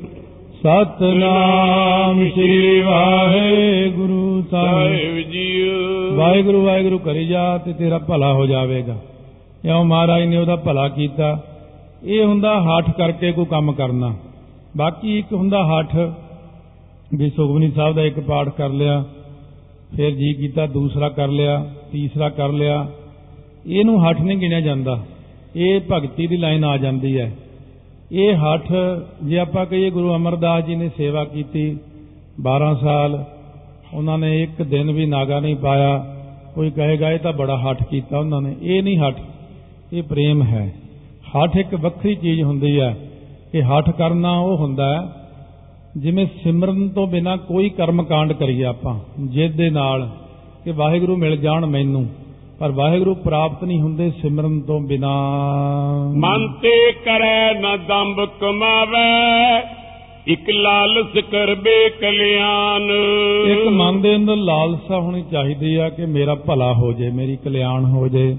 [0.65, 5.69] ਸਤਨਾਮ ਸ੍ਰੀ ਵਾਹਿਗੁਰੂ ਸਾਹਿਬ ਜੀ
[6.15, 8.97] ਵਾਹਿਗੁਰੂ ਵਾਹਿਗੁਰੂ ਕਰੀ ਜਾ ਤੇ ਤੇਰਾ ਭਲਾ ਹੋ ਜਾਵੇਗਾ।
[9.65, 11.43] ਇਉਂ ਮਹਾਰਾਜ ਨੇ ਉਹਦਾ ਭਲਾ ਕੀਤਾ।
[12.03, 14.15] ਇਹ ਹੁੰਦਾ ਹੱਠ ਕਰਕੇ ਕੋਈ ਕੰਮ ਕਰਨਾ।
[14.77, 15.95] ਬਾਕੀ ਇੱਕ ਹੁੰਦਾ ਹੱਠ।
[17.15, 19.03] ਵੀ ਸੁਖਮਨੀ ਸਾਹਿਬ ਦਾ ਇੱਕ ਪਾਠ ਕਰ ਲਿਆ
[19.97, 22.87] ਫਿਰ ਜੀ ਕੀਤਾ ਦੂਸਰਾ ਕਰ ਲਿਆ ਤੀਸਰਾ ਕਰ ਲਿਆ।
[23.67, 24.99] ਇਹਨੂੰ ਹੱਠ ਨਹੀਂ ਗਿਣਿਆ ਜਾਂਦਾ।
[25.55, 27.35] ਇਹ ਭਗਤੀ ਦੀ ਲਾਈਨ ਆ ਜਾਂਦੀ ਹੈ।
[28.11, 28.73] ਇਹ ਹੱਠ,
[29.23, 31.77] ਜੇ ਆਪਾਂ ਕਹੀਏ ਗੁਰੂ ਅਮਰਦਾਸ ਜੀ ਨੇ ਸੇਵਾ ਕੀਤੀ
[32.41, 33.25] 12 ਸਾਲ,
[33.93, 36.15] ਉਹਨਾਂ ਨੇ ਇੱਕ ਦਿਨ ਵੀ ਨਾਗਾ ਨਹੀਂ ਪਾਇਆ।
[36.55, 39.15] ਕੋਈ ਕਹੇਗਾ, ਇਹ ਤਾਂ ਬੜਾ ਹੱਠ ਕੀਤਾ ਉਹਨਾਂ ਨੇ। ਇਹ ਨਹੀਂ ਹੱਠ,
[39.93, 40.73] ਇਹ ਪ੍ਰੇਮ ਹੈ।
[41.27, 42.97] ਹੱਠ ਇੱਕ ਵੱਖਰੀ ਚੀਜ਼ ਹੁੰਦੀ ਹੈ
[43.51, 45.07] ਕਿ ਹੱਠ ਕਰਨਾ ਉਹ ਹੁੰਦਾ ਹੈ,
[45.97, 50.09] ਜਿਵੇਂ ਸਿਮਰਨ ਤੋਂ ਬਿਨਾ ਕੋਈ ਕਰਮ ਕਾਂਡ ਕਰੀਏ ਆਪਾਂ ਜਿੱਦ ਦੇ ਨਾਲ
[50.63, 52.05] ਕਿ ਵਾਹਿਗੁਰੂ ਮਿਲ ਜਾਣ ਮੈਨੂੰ।
[52.59, 55.11] ਪਰ ਵਾਹਿਗੁਰੂ ਪ੍ਰਾਪਤ ਨਹੀਂ ਹੁੰਦੇ ਸਿਮਰਨ ਤੋਂ ਬਿਨਾ।
[56.15, 59.61] ਮਨ ਤੇ ਕਰੈ ਨ ਦੰਭ ਕਮਾਵੇ
[60.27, 62.81] ਇਕ ਲਾਲਸ ਕਰਬੇ ਕਲਿਆਣ
[63.51, 67.85] ਇੱਕ ਮਨ ਦੇ ਅੰਦਰ ਲਾਲਸਾ ਹੋਣੀ ਚਾਹੀਦੀ ਆ ਕਿ ਮੇਰਾ ਭਲਾ ਹੋ ਜੇ ਮੇਰੀ ਕਲਿਆਣ
[67.85, 68.37] ਹੋ ਜੇ।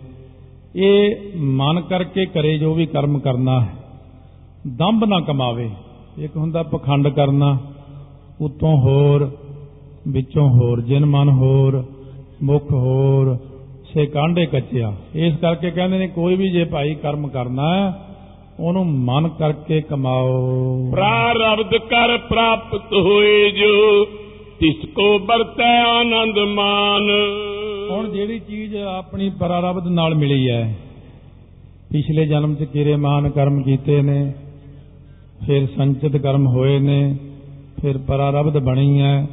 [0.77, 3.75] ਇਹ ਮਨ ਕਰਕੇ ਕਰੇ ਜੋ ਵੀ ਕਰਮ ਕਰਨਾ ਹੈ।
[4.77, 5.71] ਦੰਭ ਨਾ ਕਮਾਵੇ
[6.19, 7.59] ਇੱਕ ਹੁੰਦਾ ਪਖੰਡ ਕਰਨਾ।
[8.41, 9.31] ਉਤੋਂ ਹੋਰ
[10.09, 11.85] ਵਿੱਚੋਂ ਹੋਰ ਜਿਨ ਮਨ ਹੋਰ
[12.43, 13.39] ਮੁਖ ਹੋਰ
[13.97, 17.93] ਸੇ ਕਾਂਡੇ ਕੱਚਿਆ। ਇਸ ਕਰਕੇ ਕਹਿੰਦੇ ਨੇ ਕੋਈ ਵੀ ਜੇ ਭਾਈ ਕਰਮ ਕਰਨਾ ਹੈ
[18.61, 24.05] ਉਹਨੂੰ ਮਨ ਕਰਕੇ ਕਮਾਓ। ਪ੍ਰਾਰਬਧ ਕਰ ਪ੍ਰਾਪਤ ਹੋਏ ਜੋ
[24.61, 27.11] ਤਿਸ ਕੋ ਵਰਤੈ ਆਨੰਦ ਮਾਨ।
[27.91, 30.63] ਹੁਣ ਜਿਹੜੀ ਚੀਜ਼ ਆਪਣੀ ਪ੍ਰਾਰਬਧ ਨਾਲ ਮਿਲੀ ਹੈ
[31.93, 34.33] ਪਿਛਲੇ ਜਨਮ 'ਚ ਕਿਰੇ ਮਾਨ ਕਰਮ ਕੀਤੇ ਨੇ
[35.47, 37.17] ਫਿਰ ਸੰਚਿਤ ਕਰਮ ਹੋਏ ਨੇ
[37.83, 39.27] ਫਿਰ ਪ੍ਰਾਰਬਧ ਬਣੀ ਹੈ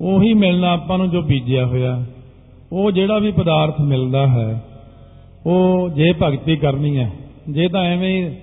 [0.00, 2.02] ਉਹੀ ਮਿਲਣਾ ਆਪਾਂ ਨੂੰ ਜੋ ਬੀਜਿਆ ਹੋਇਆ।
[2.74, 4.60] ਉਹ ਜਿਹੜਾ ਵੀ ਪਦਾਰਥ ਮਿਲਦਾ ਹੈ,
[5.46, 7.10] ਉਹ ਜੇ ਭਗਤੀ ਕਰਨੀ ਹੈ,
[7.50, 8.34] ਜੇ ਤਾਂ ਐਵੇਂ ਹੀ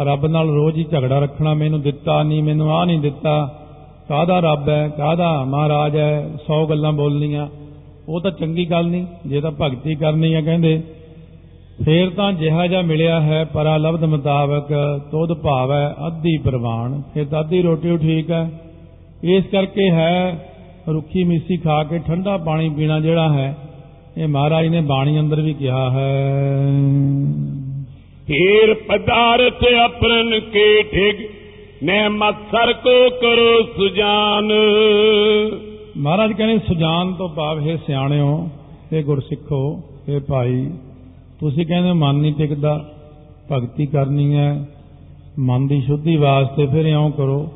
[0.00, 3.34] ਰੱਬ ਨਾਲ ਰੋਜ਼ ਹੀ ਝਗੜਾ ਰੱਖਣਾ, ਮੈਨੂੰ ਦਿੱਤਾ ਨਹੀਂ, ਮੈਨੂੰ ਆ ਨਹੀਂ ਦਿੱਤਾ,
[4.08, 7.46] ਕਾਹਦਾ ਰੱਬ ਹੈ, ਕਾਹਦਾ ਮਹਾਰਾਜ ਹੈ 100 ਗੱਲਾਂ ਬੋਲਣੀਆਂ,
[8.08, 10.80] ਉਹ ਤਾਂ ਚੰਗੀ ਗੱਲ ਨਹੀਂ, ਜੇ ਤਾਂ ਭਗਤੀ ਕਰਨੀ ਹੈ ਕਹਿੰਦੇ।
[11.84, 14.72] ਫੇਰ ਤਾਂ ਜਿਹਾ ਜਿਹਾ ਮਿਲਿਆ ਹੈ, ਪਰਾਲਬਧ ਮੁਤਾਬਕ
[15.10, 18.48] ਤੁਧ ਭਾਵ ਹੈ ਅੱਧੀ ਪ੍ਰਵਾਨ, ਫਿਰ ਤਾਂ ਅੱਧੀ ਰੋਟੀ ਓ ਠੀਕ ਹੈ।
[19.28, 20.50] ਇਸ ਕਰਕੇ ਹੈ
[20.92, 23.56] ਰੁੱਖੀ ਮਿੱਸੀ ਖਾ ਕੇ ਠੰਡਾ ਪਾਣੀ ਪੀਣਾ ਜਿਹੜਾ ਹੈ
[24.18, 26.70] ਇਹ ਮਹਾਰਾਜ ਨੇ ਬਾਣੀ ਅੰਦਰ ਵੀ ਕਿਹਾ ਹੈ।
[28.30, 31.14] ਹੀਰ ਪਦਾਰਥ ਅਪਰਨ ਕੇ ਠਿਗ
[31.82, 34.52] ਨੇ ਮਤਸਰ ਕੋ ਕਰੋ ਸੁਜਾਨ।
[35.96, 38.48] ਮਹਾਰਾਜ ਕਹਿੰਦੇ ਸੁਜਾਨ ਤੋਂ ਭਾਵ ਹੈ ਸਿਆਣਿਓ
[38.92, 40.70] ਇਹ ਗੁਰਸਿੱਖੋ ਇਹ ਭਾਈ
[41.40, 42.90] ਤੁਸੀਂ ਕਹਿੰਦੇ ਮਨ ਨਹੀਂ ਟਿਕਦਾ
[43.52, 44.66] ਭਗਤੀ ਕਰਨੀ ਹੈ
[45.38, 47.48] ਮਨ ਦੀ ਸ਼ੁੱਧੀ ਵਾਸਤੇ ਫਿਰ ਇਉਂ ਕਰੋ।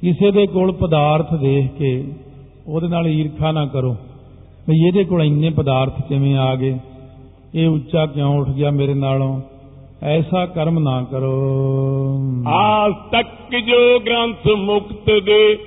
[0.00, 2.04] ਕਿਸੇ ਦੇ ਕੋਲ ਪਦਾਰਥ ਦੇਖ ਕੇ
[2.68, 3.96] ਉਹਦੇ ਨਾਲ ਈਰਖਾ ਨਾ ਕਰੋ।
[4.68, 6.78] ਵੀ ਇਹਦੇ ਕੋਲ ਇੰਨੇ ਪਦਾਰਥ ਕਿਵੇਂ ਆ ਗਏ?
[7.54, 9.40] ਇਹ ਉੱਚਾ ਕਿਉਂ ਉੱਠ ਗਿਆ ਮੇਰੇ ਨਾਲੋਂ?
[10.02, 11.34] ਐਸਾ ਕਰਮ ਨਾ ਕਰੋ।
[12.48, 15.58] ਆਜ ਤੱਕ ਜੋ ਗ੍ਰੰਥ ਮੁਕਤ ਦੇ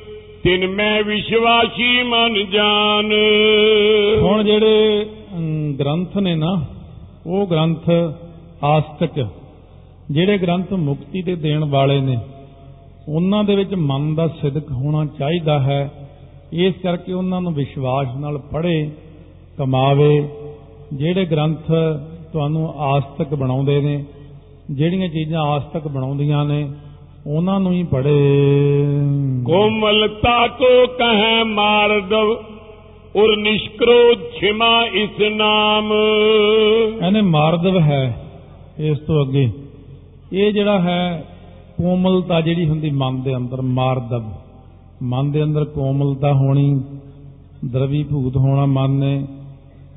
[0.43, 3.11] ਤਿਨ ਮੈਂ ਵਿਸ਼ਵਾਸੀ ਮਨ ਜਾਨ।
[4.21, 5.05] ਹੁਣ ਜਿਹੜੇ
[5.79, 6.65] ਗ੍ਰੰਥ ਨੇ ਨਾ
[7.27, 7.89] ਉਹ ਗ੍ਰੰਥ
[8.63, 9.27] ਆਸਤਕ
[10.11, 12.17] ਜਿਹੜੇ ਗ੍ਰੰਥ ਮੁਕਤੀ ਦੇ ਦੇਣ ਵਾਲੇ ਨੇ
[13.09, 16.08] ਉਹਨਾਂ ਦੇ ਵਿੱਚ ਮਨ ਦਾ ਸਿਦਕ ਹੋਣਾ ਚਾਹੀਦਾ ਹੈ।
[16.53, 18.91] ਇਸ ਕਰਕੇ ਉਹਨਾਂ ਨੂੰ ਵਿਸ਼ਵਾਸ ਨਾਲ ਪੜ੍ਹੇ
[19.57, 20.29] ਕਮਾਵੇ
[20.93, 21.71] ਜਿਹੜੇ ਗ੍ਰੰਥ
[22.31, 24.05] ਤੁਹਾਨੂੰ ਆਸਤਕ ਬਣਾਉਂਦੇ ਨੇ
[24.71, 26.71] ਜਿਹੜੀਆਂ ਚੀਜ਼ਾਂ ਆਸਤਕ ਬਣਾਉਂਦੀਆਂ ਨੇ
[27.27, 28.11] ਉਹਨਾਂ ਨੂੰ ਹੀ ਪੜ੍ਹੇ।
[29.45, 32.31] ਕੋਮਲਤਾ ਕੋ ਕਹੈ ਮਾਰਦਵ
[33.15, 35.93] ਔਰ ਨਿਸ਼ਕਰੋਧ ਛਿਮਾ ਇਸ ਨਾਮ।
[37.05, 38.25] ਇਹਨੇ ਮਾਰਦਵ ਹੈ
[38.79, 39.51] ਇਸ ਤੋਂ ਅੱਗੇ।
[40.33, 41.25] ਇਹ ਜਿਹੜਾ ਹੈ
[41.77, 44.38] ਕੋਮਲਤਾ ਜਿਹੜੀ ਹੁੰਦੀ ਮਨ ਦੇ ਅੰਦਰ ਮਾਰਦਵ।
[45.03, 46.81] ਮਨ ਦੇ ਅੰਦਰ ਕੋਮਲਤਾ ਹੋਣੀ
[47.65, 49.27] ਦਰਵੀਭੂਤ ਹੋਣਾ ਮਨ ਨੇ,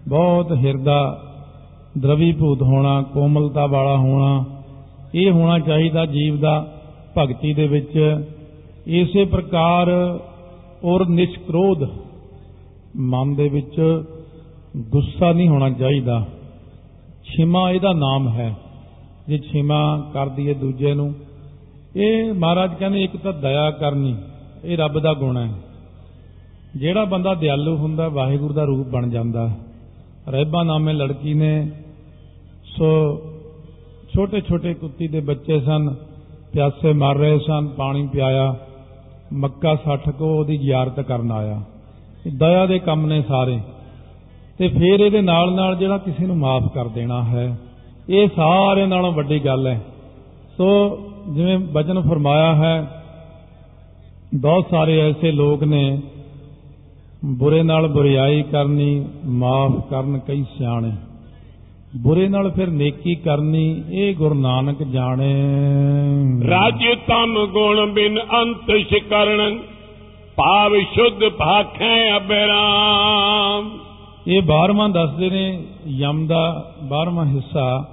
[0.09, 1.23] ਬਹੁਤ ਹਿਰਦਾ
[1.99, 4.45] ਦਰਵੀਭੂਤ ਹੋਣਾ, ਕੋਮਲਤਾ ਵਾਲਾ ਹੋਣਾ,
[5.15, 6.83] ਇਹ ਹੋਣਾ ਚਾਹੀਦਾ ਜੀਵ ਦਾ
[7.19, 8.25] ਭਗਤੀ ਦੇ ਵਿੱਚ।
[8.87, 9.89] ਇਸੇ ਪ੍ਰਕਾਰ
[10.85, 11.91] ਔਰ ਨਿਸ਼ਕਰੋਧ
[12.97, 14.03] ਮਨ ਦੇ ਵਿੱਚ
[14.77, 16.27] ਗੁੱਸਾ ਨਹੀਂ ਹੋਣਾ ਚਾਹੀਦਾ।
[17.25, 18.57] ਛਿਮਾ ਇਹਦਾ ਨਾਮ ਹੈ।
[19.29, 21.15] ਜੇ ਛਿਮਾ ਕਰ ਦਈਏ ਦੂਜੇ ਨੂੰ,
[21.97, 24.17] ਇਹ ਮਹਾਰਾਜ ਕਹਿੰਦੇ ਇੱਕ ਤਾਂ ਦਇਆ ਕਰਨੀ
[24.65, 25.53] ਇਹ ਰੱਬ ਦਾ ਗੁਣ ਹੈ।
[26.77, 29.51] ਜਿਹੜਾ ਬੰਦਾ ਦਿਆਲੂ ਹੁੰਦਾ, ਵਾਹਿਗੁਰੂ ਦਾ ਰੂਪ ਬਣ ਜਾਂਦਾ।
[30.29, 31.71] ਰਹਿਬਾ ਨਾਮੇ ਲੜਕੀ ਨੇ,
[32.65, 33.19] ਸੋ
[34.15, 35.95] ਛੋਟੇ ਛੋਟੇ ਕੁੱਤੀ ਦੇ ਬੱਚੇ ਸਨ,
[36.53, 38.57] ਪਿਆਸੇ ਮਰ ਰਹੇ ਸਨ, ਪਾਣੀ ਪਿਆਇਆ,
[39.33, 41.63] ਮੱਕਾ 60 ਕੋ ਉਹਦੀ ਜ਼ਿਆਰਤ ਕਰਨ ਆਇਆ।
[42.27, 43.59] ਇਹ ਦਇਆ ਦੇ ਕੰਮ ਨੇ ਸਾਰੇ।
[44.59, 47.59] ਤੇ ਫਿਰ ਇਹਦੇ ਨਾਲ ਨਾਲ ਜਿਹੜਾ ਕਿਸੇ ਨੂੰ ਮਾਫ ਕਰ ਦੇਣਾ ਹੈ,
[48.09, 49.81] ਇਹ ਸਾਰੇ ਨਾਲੋਂ ਵੱਡੀ ਗੱਲ ਹੈ।
[50.57, 50.99] ਸੋ
[51.35, 53.02] ਜਿਵੇਂ ਬਚਨ ਫਰਮਾਇਆ ਹੈ
[54.35, 56.01] ਬਹੁਤ ਸਾਰੇ ਐਸੇ ਲੋਕ ਨੇ
[57.25, 60.93] ਬੁਰੇ ਨਾਲ ਬੁਰੀਾਈ ਕਰਨੀ ਮਾਫ ਕਰਨ ਕਈ ਸਿਆਣੇ।
[61.97, 65.35] ਬੁਰੇ ਨਾਲ ਫਿਰ ਨੇਕੀ ਕਰਨੀ ਇਹ ਗੁਰੂ ਨਾਨਕ ਜਾਣੇ।
[66.51, 69.59] ਰਾਜ ਤਮ ਗੁਣ ਬਿਨ ਅੰਤ ਸ਼ਿਕਰਣ
[70.37, 73.71] ਭਾਵ ਸ਼ੁੱਧ ਭਾਖੈ ਅਬਰਾਮ
[74.27, 77.89] ਇਹ 12ਵਾਂ ਦੱਸਦੇ ਨੇ ਯਮ ਦਾ 12ਵਾਂ ਹਿੱਸਾ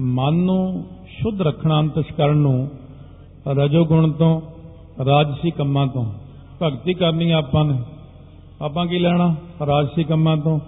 [0.00, 2.70] ਮਨ ਨੂੰ ਸ਼ੁੱਧ ਰੱਖਣਾ ਅੰਤਸ਼ਕਰਨ ਨੂੰ
[3.48, 4.40] ਰਜੋ ਗੁਣ ਤੋਂ
[5.04, 6.06] ਰਾਜਸੀ ਕੰਮਾਂ ਤੋਂ।
[6.62, 7.78] ਭਗਤੀ ਕਰਨੀ ਆਪਾਂ ਨੇ।
[8.62, 9.34] ਆਪਾਂ ਕੀ ਲੈਣਾ?
[9.66, 10.60] ਰਾਜਸੀ ਕੰਮਾਂ ਤੋਂ।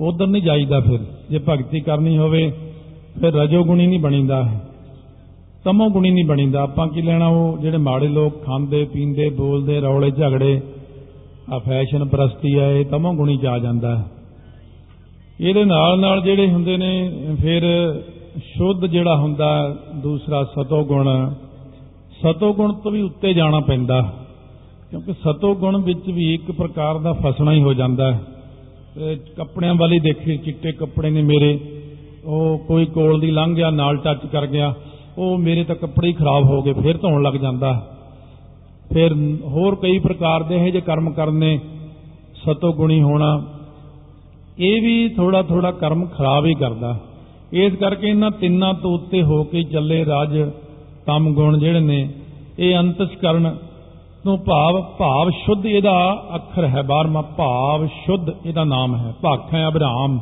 [0.00, 0.98] ਉਧਰ ਨਹੀਂ ਜਾਈਦਾ ਫਿਰ।
[1.30, 2.52] ਜੇ ਭਗਤੀ ਕਰਨੀ ਹੋਵੇ,
[3.20, 4.48] ਫਿਰ ਰਜੋ ਗੁਣੀ ਨਹੀਂ ਬਣੀਦਾ
[5.64, 7.58] ਤਮੋ ਗੁਣੀ ਨਹੀਂ ਬਣੀਦਾ। ਆਪਾਂ ਕੀ ਲੈਣਾ ਉਹ?
[7.58, 10.60] ਜਿਹੜੇ ਮਾੜੇ ਲੋਕ ਖਾਂਦੇ, ਪੀਂਦੇ, ਬੋਲਦੇ, ਰੌਲੇ, ਝਗੜੇ।
[11.52, 14.04] ਆ ਫੈਸ਼ਨ ਪ੍ਰਸਤੀ ਆ, ਇਹ ਤਮੋ ਗੁਣੀ ਚ ਆ ਜਾਂਦਾ ਹੈ।
[15.40, 17.10] ਇਹਦੇ ਨਾਲ ਨਾਲ ਜਿਹੜੇ ਹੁੰਦੇ ਨੇ,
[17.42, 17.62] ਫਿਰ
[18.38, 21.34] ਸ਼ੁੱਧ ਜਿਹੜਾ ਹੁੰਦਾ, ਦੂਸਰਾ ਸਤੋ ਗੁਣ
[22.20, 24.00] ਸਤੋ ਗੁਣ ਤੋਂ ਵੀ ਉੱਤੇ ਜਾਣਾ ਪੈਂਦਾ
[24.90, 28.20] ਕਿਉਂਕਿ ਸਤੋ ਗੁਣ ਵਿੱਚ ਵੀ ਇੱਕ ਪ੍ਰਕਾਰ ਦਾ ਫਸਣਾ ਹੀ ਹੋ ਜਾਂਦਾ ਹੈ।
[28.94, 31.58] ਤੇ ਕੱਪੜਿਆਂ ਵਾਲੀ ਦੇਖੀ, ਚਿੱਟੇ ਕੱਪੜੇ ਨੇ ਮੇਰੇ,
[32.24, 34.74] ਉਹ ਕੋਈ ਕੋਲ ਦੀ ਲੰਘ ਗਿਆ, ਨਾਲ ਟੱਚ ਕਰ ਗਿਆ,
[35.18, 37.72] ਉਹ ਮੇਰੇ ਤਾਂ ਕੱਪੜੇ ਹੀ ਖਰਾਬ ਹੋ ਗਏ, ਫਿਰ ਧੋਣ ਲੱਗ ਜਾਂਦਾ
[38.92, 39.12] ਫਿਰ
[39.44, 41.58] ਹੋਰ ਕਈ ਪ੍ਰਕਾਰ ਦੇ ਇਹ ਜੇ ਕਰਮ ਕਰਨੇ
[42.36, 43.30] ਸਤੋ ਗੁਣੀ ਹੋਣਾ,
[44.58, 46.98] ਇਹ ਵੀ ਥੋੜਾ ਥੋੜਾ ਕਰਮ ਖਰਾਬ ਹੀ ਕਰਦਾ
[47.52, 50.38] ਇਸ ਕਰਕੇ ਇਹਨਾਂ ਤਿੰਨਾਂ ਤੋਂ ਉੱਤੇ ਹੋ ਕੇ ਚੱਲੇ ਰਾਜ
[51.06, 52.08] ਤਮ ਗੁਣ ਜਿਹੜੇ ਨੇ,
[52.58, 53.56] ਇਹ ਅੰਤਸਕਰਨ
[54.24, 60.20] ਤੋਂ ਭਾਵ ਭਾਵ ਸ਼ੁੱਧ ਇਹਦਾ ਅੱਖਰ ਹੈ 12ਵਾਂ ਭਾਵ ਸ਼ੁੱਧ ਇਹਦਾ ਨਾਮ ਹੈ। ਭਾਖੈ ਅਬਰਾਮ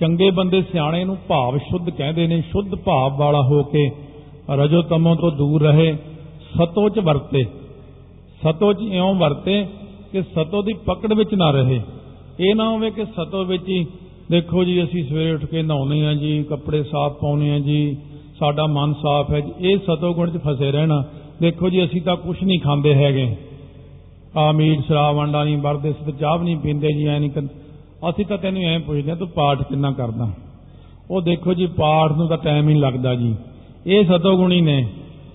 [0.00, 3.90] ਚੰਗੇ ਬੰਦੇ ਸਿਆਣੇ ਨੂੰ ਭਾਵ ਸ਼ੁੱਧ ਕਹਿੰਦੇ ਨੇ, ਸ਼ੁੱਧ ਭਾਵ ਵਾਲਾ ਹੋ ਕੇ
[4.50, 5.96] ਰਜੋ ਤਮੋ ਤੋਂ ਦੂਰ ਰਹੇ,
[6.54, 7.44] ਸਤੋ ਚ ਵਰਤੇ।
[8.42, 9.66] ਸਤੋ ਚ ਇਉਂ ਵਰਤੇ
[10.12, 11.80] ਕਿ ਸਤੋ ਦੀ ਪਕੜ ਵਿੱਚ ਨਾ ਰਹੇ।
[12.40, 13.86] ਇਹ ਨਾ ਹੋਵੇ ਕਿ ਸਤੋ ਵਿੱਚ ਹੀ
[14.30, 17.96] ਦੇਖੋ ਜੀ, ਅਸੀਂ ਸਵੇਰੇ ਉੱਠ ਕੇ ਨਹਾਉਨੇ ਆ ਜੀ, ਕੱਪੜੇ ਸਾਫ਼ ਪਾਉਨੇ ਆ ਜੀ
[18.44, 21.04] ਸਾਡਾ ਮਨ ਸਾਫ਼ ਹੈ ਜੀ। ਇਹ ਸਤੋ ਗੁਣ 'ਚ ਫਸੇ ਰਹਿਣਾ।
[21.40, 23.36] ਦੇਖੋ ਜੀ, ਅਸੀਂ ਤਾਂ ਕੁਝ ਨਹੀਂ ਖਾਂਦੇ ਹੈਗੇ।
[24.36, 27.30] ਆ ਮੀਟ ਸ਼ਰਾਬ ਅੰਡਾ ਨਹੀਂ ਵਰਦੇ ਅਸੀਂ ਤਾਂ ਚਾਹ ਵੀ ਨਹੀਂ ਪੀਂਦੇ ਜੀ, ਐ ਨਹੀਂ
[27.30, 27.46] ਕਰ-
[28.10, 30.30] ਅਸੀਂ ਤਾਂ ਤੈਨੂੰ ਐਂ ਪੁੱਛਦੇ ਆ ਤੂੰ ਪਾਠ ਕਿੰਨਾ ਕਰਦਾ?
[31.10, 33.36] ਉਹ ਦੇਖੋ ਜੀ, ਪਾਠ ਨੂੰ ਤਾਂ ਟਾਈਮ ਹੀ ਨਹੀਂ ਲੱਗਦਾ ਜੀ।
[33.86, 34.86] ਇਹ ਸਤੋ ਗੁਣੀ ਨੇ।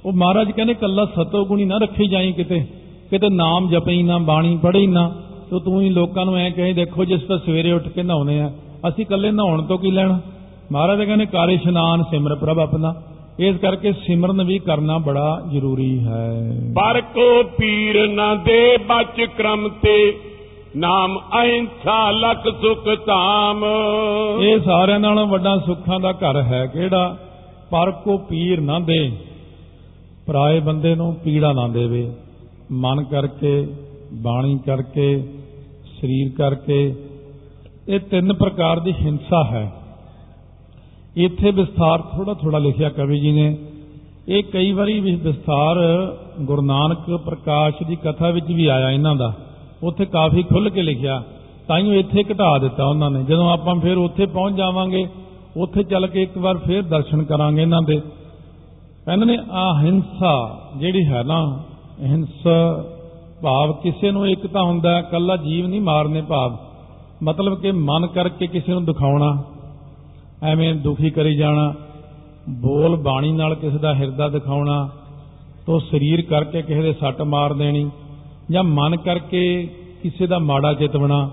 [0.05, 2.65] ਉਹ ਮਹਾਰਾਜ ਕਹਿੰਦੇ ਕੱਲਾ ਸਤੋ ਗੁਣੀ ਨਾ ਰੱਖੀ ਜਾਈ ਕਿਤੇ।
[3.09, 5.15] ਕਿਤੇ ਨਾਮ ਜਪਈ ਨਾ, ਬਾਣੀ ਪੜ੍ਹੀ ਨਾ।
[5.49, 8.51] ਤੋ ਤੂੰ ਹੀ ਲੋਕਾਂ ਨੂੰ ਐ ਕਹੇ, ਦੇਖੋ ਜਿਸ ਤਾਂ ਸਵੇਰੇ ਉੱਠ ਕੇ ਨਹਾਉਨੇ ਆ,
[8.89, 10.19] ਅਸੀਂ ਕੱਲੇ ਨਹਾਉਣ ਤੋਂ ਕੀ ਲੈਣਾ?
[10.71, 12.95] ਮਹਾਰਾਜ ਕਹਿੰਦੇ ਕਾਰੇ ਇਸ਼ਨਾਨ ਸਿਮਰ ਪ੍ਰਭ ਆਪਣਾ।
[13.39, 19.69] ਇਸ ਕਰਕੇ ਸਿਮਰਨ ਵੀ ਕਰਨਾ ਬੜਾ ਜ਼ਰੂਰੀ ਹੈ। ਪਰ ਕੋ ਪੀਰ ਨਾ ਦੇ ਬਚ ਕ੍ਰਮ
[19.69, 20.19] ਤੇ
[20.77, 23.65] ਨਾਮ ਅਹਿੰਸਾ ਲਖ ਸੁਖ ਧਾਮ।
[24.41, 27.17] ਇਹ ਸਾਰਿਆਂ ਨਾਲੋਂ ਵੱਡਾ ਸੁੱਖਾਂ ਦਾ ਘਰ ਹੈ ਕਿਹੜਾ?
[27.71, 29.11] ਪਰ ਕੋ ਪੀਰ ਨਾ ਦੇ
[30.27, 32.11] ਪਰਾਏ ਬੰਦੇ ਨੂੰ ਪੀੜਾ ਨਾ ਦੇਵੇ।
[32.71, 33.67] ਮਨ ਕਰਕੇ
[34.13, 35.19] ਬਾਣੀ ਕਰਕੇ
[35.83, 36.95] ਸਰੀਰ ਕਰਕੇ
[37.89, 39.71] ਇਹ ਤਿੰਨ ਪ੍ਰਕਾਰ ਦੀ ਹਿੰਸਾ ਹੈ।
[41.15, 43.57] ਇੱਥੇ ਵਿਸਥਾਰ ਥੋੜਾ ਥੋੜਾ ਲਿਖਿਆ ਕਵੀ ਜੀ ਨੇ।
[44.27, 45.77] ਇਹ ਕਈ ਵਾਰੀ ਵੀ ਵਿਸਥਾਰ
[46.41, 49.33] ਗੁਰੂ ਨਾਨਕ ਪ੍ਰਕਾਸ਼ ਦੀ ਕਥਾ ਵਿੱਚ ਵੀ ਆਇਆ ਇਹਨਾਂ ਦਾ।
[49.83, 51.23] ਉੱਥੇ ਕਾਫੀ ਖੁੱਲ੍ਹ ਕੇ ਲਿਖਿਆ।
[51.67, 55.07] ਤਾਈਓ ਇੱਥੇ ਘਟਾ ਦਿੱਤਾ ਉਹਨਾਂ ਨੇ। ਜਦੋਂ ਆਪਾਂ ਫਿਰ ਉੱਥੇ ਪਹੁੰਚ ਜਾਵਾਂਗੇ,
[55.57, 58.01] ਉੱਥੇ ਚੱਲ ਕੇ ਇੱਕ ਵਾਰ ਫਿਰ ਦਰਸ਼ਨ ਕਰਾਂਗੇ ਇਹਨਾਂ ਦੇ।
[59.05, 61.63] ਕਹਿੰਦੇ ਨੇ ਅਹਿੰਸਾ ਜਿਹੜੀ ਹੈ ਨਾ
[62.01, 62.85] ਹਿੰਸਾ
[63.41, 66.57] ਭਾਵ ਕਿਸੇ ਨੂੰ ਇੱਕ ਤਾਂ ਹੁੰਦਾ ਹੈ ਕੱਲਾ ਜੀਵ ਨਹੀਂ ਮਾਰਨੇ ਭਾਵ।
[67.23, 69.43] ਮਤਲਬ ਕਿ ਮਨ ਕਰਕੇ ਕਿਸੇ ਨੂੰ ਦਿਖਾਉਣਾ।
[70.43, 71.73] ਐਵੇਂ ਦੁਖੀ ਕਰੀ ਜਾਣਾ,
[72.49, 74.89] ਬੋਲ ਬਾਣੀ ਨਾਲ ਕਿਸੇ ਦਾ ਹਿਰਦਾ ਦਿਖਾਉਣਾ,
[75.65, 77.89] ਤੋ ਸਰੀਰ ਕਰਕੇ ਕਿਸੇ ਦੇ ਸੱਟ ਮਾਰ ਦੇਣੀ,
[78.51, 79.69] ਜਾਂ ਮਨ ਕਰਕੇ
[80.03, 81.29] ਕਿਸੇ ਦਾ ਮਾੜਾ ਚਿਤਵਣਾ,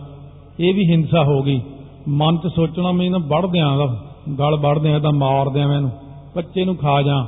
[0.60, 1.60] ਇਹ ਵੀ ਹਿੰਸਾ ਹੋ ਗਈ।
[2.08, 3.86] ਮਨ 'ਚ ਸੋਚਣਾ ਮੈਂ ਇਹਨੂੰ ਵੜ ਦਿਆਂ ਦਾ
[4.38, 5.90] ਗਲ ਵੜ ਦਿਆਂ ਤਾਂ ਮਾਰ ਦਿਆਂ ਮੈਨੂੰ
[6.36, 7.26] ਬੱਚੇ ਨੂੰ ਖਾ ਜਾ।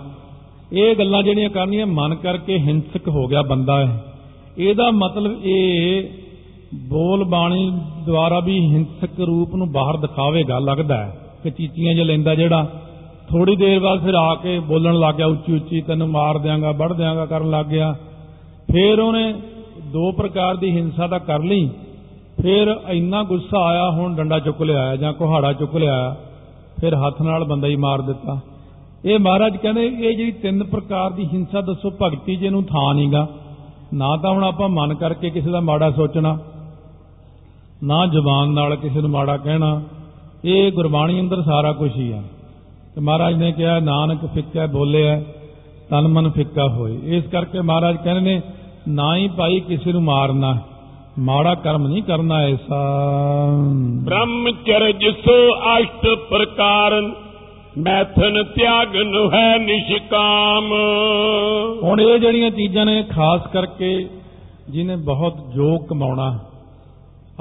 [0.72, 4.04] ਇਹ ਗੱਲਾਂ ਜਿਹੜੀਆਂ ਕਰਨੀਆਂ, ਮਨ ਕਰਕੇ ਹਿੰਸਕ ਹੋ ਗਿਆ ਬੰਦਾ ਹੈ
[4.58, 6.08] ਇਹਦਾ ਮਤਲਬ ਇਹ
[6.74, 7.70] ਬੋਲ ਬਾਣੀ
[8.06, 12.66] ਦੁਆਰਾ ਵੀ ਹਿੰਸਕ ਰੂਪ ਨੂੰ ਬਾਹਰ ਦਿਖਾਵੇਗਾ ਲੱਗਦਾ ਹੈ। ਕਿ ਚੀਚੀਆਂ ਜਿਹਾ ਲੈਂਦਾ ਜਿਹੜਾ
[13.30, 16.92] ਥੋੜੀ ਦੇਰ ਬਾਅਦ ਫਿਰ ਆ ਕੇ ਬੋਲਣ ਲੱਗ ਗਿਆ, ਉੱਚੀ ਉੱਚੀ, ਤੈਨੂੰ ਮਾਰ ਦਿਆਂਗਾ ਵੜ
[16.92, 17.92] ਦਿਆਂਗਾ ਕਰਨ ਲੱਗ ਗਿਆ।
[18.72, 19.32] ਫਿਰ ਉਹਨੇ
[19.92, 21.68] ਦੋ ਪ੍ਰਕਾਰ ਦੀ ਹਿੰਸਾ ਤਾਂ ਕਰ ਲਈ।
[22.42, 26.16] ਫਿਰ ਇੰਨਾ ਗੁੱਸਾ ਆਇਆ, ਹੁਣ ਡੰਡਾ ਚੁੱਕ ਲਿਆ ਜਾਂ ਕੁਹਾੜਾ ਚੁੱਕ ਲਿਆ
[26.80, 28.38] ਫਿਰ ਹੱਥ ਨਾਲ ਬੰਦਾ ਹੀ ਮਾਰ ਦਿੱਤਾ।
[29.04, 33.26] ਇਹ ਮਹਾਰਾਜ ਕਹਿੰਦੇ, ਇਹ ਜਿਹੜੀ ਤਿੰਨ ਪ੍ਰਕਾਰ ਦੀ ਹਿੰਸਾ, ਦੱਸੋ ਭਗਤੀ ਜਿਹਨੂੰ ਥਾਂ ਨਹੀਂਗਾ
[33.94, 36.38] ਨਾ ਤਾਂ ਹੁਣ ਆਪਾਂ ਮਨ ਕਰਕੇ ਕਿਸੇ ਦਾ ਮਾੜਾ ਸੋਚਣਾ,
[37.82, 39.80] ਨਾ ਜ਼ੁਬਾਨ ਨਾਲ ਕਿਸੇ ਨੂੰ ਮਾੜਾ ਕਹਿਣਾ
[40.44, 42.22] ਇਹ ਗੁਰਬਾਣੀ ਅੰਦਰ ਸਾਰਾ ਕੁਝ ਹੀ ਆ
[42.94, 45.22] ਤੇ ਮਹਾਰਾਜ ਨੇ ਕਿਹਾ ਨਾਨਕ ਫਿੱਕਾ ਬੋਲਿਆ
[45.90, 48.40] ਤਨ ਮਨ ਫਿੱਕਾ ਹੋਏ। ਇਸ ਕਰਕੇ ਮਹਾਰਾਜ ਕਹਿੰਦੇ ਨੇ
[48.88, 50.58] ਨਾ ਹੀ ਭਾਈ ਕਿਸੇ ਨੂੰ ਮਾਰਨਾ
[51.18, 52.80] ਮਾੜਾ ਕਰਮ ਨਹੀਂ ਕਰਨਾ ਐਸਾ।
[54.04, 57.12] ਬ੍ਰਹਮਚਰਜ ਸੋ ਅਸ਼ਟ ਪ੍ਰਕਾਰਨ
[57.78, 60.72] ਮੈਥਨ ਤਿਆਗਨ ਹੈ ਨਿਸ਼ਕਾਮ।
[61.82, 64.08] ਹੁਣ ਇਹ ਜਿਹੜੀਆਂ ਚੀਜ਼ਾਂ ਨੇ ਖਾਸ ਕਰਕੇ
[64.70, 66.38] ਜਿਹਨੇ ਬਹੁਤ ਜੋਗ ਕਮਾਉਣਾ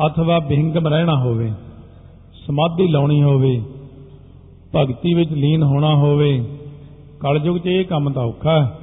[0.08, 1.52] ਅਥਵਾ ਬਿਹੰਗਮ ਰਹਿਣਾ ਹੋਵੇ
[2.48, 3.62] ਸਮਾਧੀ ਲਾਉਣੀ ਹੋਵੇ,
[4.76, 6.44] ਭਗਤੀ ਵਿੱਚ ਲੀਨ ਹੋਣਾ ਹੋਵੇ,
[7.20, 8.80] ਕਲਯੁਗ 'ਚ ਇਹ ਕੰਮ ਤਾਂ ਔਖਾ ਹੈ।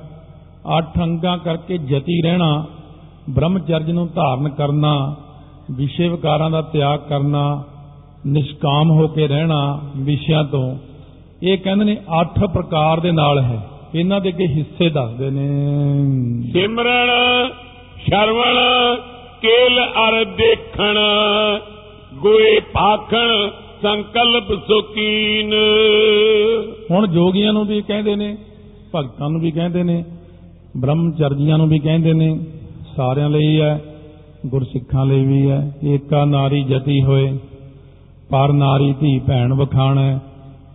[0.78, 2.64] ਅੱਠ ਅੰਗਾਂ ਕਰਕੇ ਜਤੀ ਰਹਿਣਾ,
[3.30, 5.14] ਬ੍ਰਹਮਚਰਜ ਨੂੰ ਧਾਰਨ ਕਰਨਾ,
[5.70, 7.64] ਵਿਸ਼ੇ ਵਿਕਾਰਾਂ ਦਾ ਤਿਆਗ ਕਰਨਾ,
[8.26, 10.76] ਨਿਸ਼ਕਾਮ ਹੋ ਕੇ ਰਹਿਣਾ ਵਿਸ਼ਿਆਂ ਤੋਂ,
[11.42, 15.48] ਇਹ ਕਹਿੰਦੇ ਨੇ ਅੱਠ ਪ੍ਰਕਾਰ ਦੇ ਨਾਲ ਹੈ। ਇਹਨਾਂ ਦੇ ਅੱਗੇ ਹਿੱਸੇ ਦੱਸਦੇ ਨੇ।
[16.52, 17.10] ਸਿਮਰਨ,
[18.08, 18.58] ਸ਼ਰਵਣ,
[19.42, 20.98] ਕੇਲ ਅਰ ਦੇਖਣ।
[22.22, 23.50] ਗੋਏ ਪਾਖਣ
[23.82, 25.52] ਸੰਕਲਪ ਸੁਕੀਨ।
[26.90, 28.36] ਹੁਣ ਜੋਗੀਆਂ ਨੂੰ ਵੀ ਕਹਿੰਦੇ ਨੇ,
[28.94, 30.04] ਭਗਤਾਂ ਨੂੰ ਵੀ ਕਹਿੰਦੇ ਨੇ,
[30.76, 32.38] ਬ੍ਰਹਮਚਰਜੀਆਂ ਨੂੰ ਵੀ ਕਹਿੰਦੇ ਨੇ,
[32.96, 33.80] ਸਾਰਿਆਂ ਲਈ ਹੈ,
[34.46, 37.38] ਗੁਰਸਿੱਖਾਂ ਲਈ ਵੀ ਹੈ, ਏਕਾ ਨਾਰੀ ਜਤੀ ਹੋਏ,
[38.30, 40.20] ਪਰ ਨਾਰੀ ਧੀ ਭੈਣ ਵਖਾਣਾ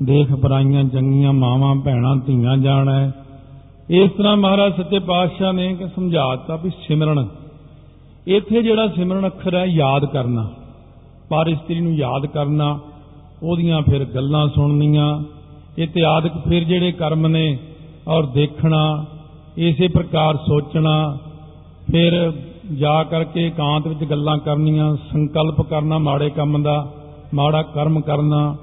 [0.04, 3.12] ਦੇਖ ਪਰਾਈਆਂ ਚੰਗੀਆਂ ਮਾਵਾਂ ਭੈਣਾਂ ਧੀਆਂ ਜਾਣਾ
[3.90, 7.28] ਇਸ ਤਰ੍ਹਾਂ ਮਹਾਰਾਜ ਸੱਚੇ ਪਾਤਸ਼ਾਹ ਨੇ ਕਿ ਸਮਝਾਤਾ ਵੀ ਸਿਮਰਨ,
[8.28, 10.50] ਇੱਥੇ ਜਿਹੜਾ ਸਿਮਰਨ ਅੱਖਰ ਹੈ, ਯਾਦ ਕਰਨਾ।
[11.30, 12.80] ਪਰ ਇਸਤਰੀ ਨੂੰ ਯਾਦ ਕਰਨਾ,
[13.44, 15.08] ਉਹਦੀਆਂ ਫਿਰ ਗੱਲਾਂ ਸੁਣਨੀਆਂ
[15.78, 17.58] ਇਤਿਆਦਿਕ ਫਿਰ ਜਿਹੜੇ ਕਰਮ ਨੇ
[18.08, 19.06] ਔਰ ਦੇਖਣਾ,
[19.58, 21.18] ਇਸੇ ਪ੍ਰਕਾਰ ਸੋਚਣਾ,
[21.92, 22.32] ਫਿਰ
[22.74, 26.92] ਜਾ ਕਰਕੇ ਇਕਾਂਤ ਵਿੱਚ ਗੱਲਾਂ ਕਰਨੀਆਂ, ਸੰਕਲਪ ਕਰਨਾ ਮਾੜੇ ਕੰਮ ਦਾ,
[27.34, 28.56] ਮਾੜਾ ਕਰਮ ਕਰਨਾ,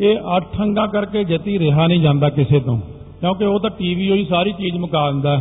[0.00, 2.78] ਇਹ ਅੱਠ ਅੰਗਾਂ ਕਰਕੇ ਜਤੀ ਰਿਹਾ ਨਹੀਂ ਜਾਂਦਾ ਕਿਸੇ ਤੋਂ,
[3.20, 5.36] ਕਿਉਂਕਿ ਉਹ ਤਾਂ ਟੀਵੀ ਹੋਈ ਸਾਰੀ ਚੀਜ਼ ਮੁਕਾ ਦਿੰਦਾ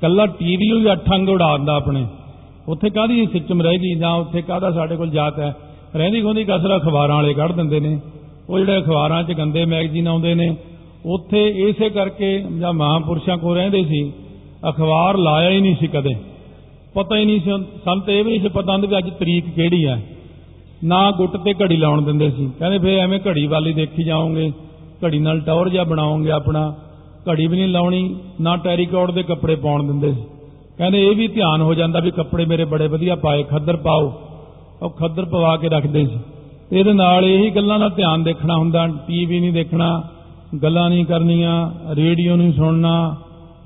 [0.00, 2.06] ਕੱਲਾ ਟੀਵੀ ਹੋਈ ਅੱਠ ਅੰਗ ਉਡਾ ਦਿੰਦਾ ਆਪਣੇ।
[2.68, 5.54] ਉੱਥੇ ਕਾਹਦੀ ਸਿੱਚਮ ਰਹੇਗੀ ਜਾਂ ਉੱਥੇ ਕਾਹਦਾ ਸਾਡੇ ਕੋਲ ਜਾਤ ਹੈ?
[5.96, 8.00] ਰਹਿੰਦੀ ਖੋਂਦੀ ਕਸਰ ਅਖਬਾਰਾਂ ਵਾਲੇ ਕੱਢ ਦਿੰਦੇ ਨੇ।
[8.50, 10.56] ਉਹ ਜਿਹੜੇ ਅਖਬਾਰਾਂ 'ਚ ਗੰਦੇ ਮੈਗਜ਼ੀਨ ਆਉਂਦੇ ਨੇ,
[11.06, 14.12] ਉੱਥੇ ਇਸੇ ਕਰਕੇ ਜਾਂ ਮਹਾਪੁਰਸ਼ਾਂ ਕੋ ਰਹਿੰਦੇ ਸੀ,
[14.68, 16.14] ਅਖਬਾਰ ਲਾਇਆ ਹੀ ਨਹੀਂ ਸੀ ਕਦੇ।
[16.94, 17.50] ਪਤਾ ਹੀ ਨਹੀਂ ਸੀ,
[17.84, 20.02] ਸਾਨੂੰ ਤੇ ਇਹ ਵੀ ਨਹੀਂ ਸੀ ਪਤਾ ਹੁੰਦਾ ਵੀ ਅੱਜ ਤਰੀਕ ਕਿਹੜੀ ਹੈ
[20.84, 24.52] ਨਾ ਗੁੱਟ ਤੇ ਘੜੀ ਲਾਉਣ ਦਿੰਦੇ ਸੀ। ਕਹਿੰਦੇ ਫੇਰ ਐਵੇਂ ਘੜੀ ਵਾਲੀ ਦੇਖੀ ਜਾਓਗੇ,
[25.04, 26.74] ਘੜੀ ਨਾਲ ਟੌਰ ਜਿਹਾ ਬਣਾਓਗੇ ਆਪਣਾ।
[27.30, 30.22] ਘੜੀ ਵੀ ਨਹੀਂ ਲਾਉਣੀ, ਨਾ ਟੈਰੀਕੋਟ ਦੇ ਕੱਪੜੇ ਪਾਉਣ ਦਿੰਦੇ ਸੀ।
[30.78, 34.12] ਕਹਿੰਦੇ ਇਹ ਵੀ ਧਿਆਨ ਹੋ ਜਾਂਦਾ ਵੀ ਕੱਪੜੇ ਮੇਰੇ ਬੜੇ ਵਧੀਆ ਪਾਏ, ਖੱਦਰ ਪਾਓ।
[34.82, 36.18] ਉਹ ਖੱਦਰ ਪਵਾ ਕੇ ਰੱਖਦੇ ਸੀ।
[36.70, 40.02] ਤੇ ਇਹਦੇ ਨਾਲ ਇਹੀ ਗੱਲਾਂ ਦਾ ਧਿਆਨ ਦੇਖਣਾ ਹੁੰਦਾ ਟੀਵੀ ਨਹੀਂ ਦੇਖਣਾ,
[40.62, 43.16] ਗੱਲਾਂ ਨਹੀਂ ਕਰਨੀਆਂ ਰੇਡੀਓ ਨਹੀਂ ਸੁਣਨਾ,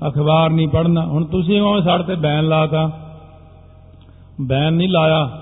[0.07, 2.91] ਅਖਬਾਰ ਨਹੀਂ ਪੜ੍ਹਨਾ। ਹੁਣ ਤੁਸੀਂ ਉਹ ਸਾਡੇ ਤੇ ਬੈਨ ਲਾਤਾ।
[4.41, 5.41] ਬੈਨ ਨਹੀਂ ਲਾਇਆ।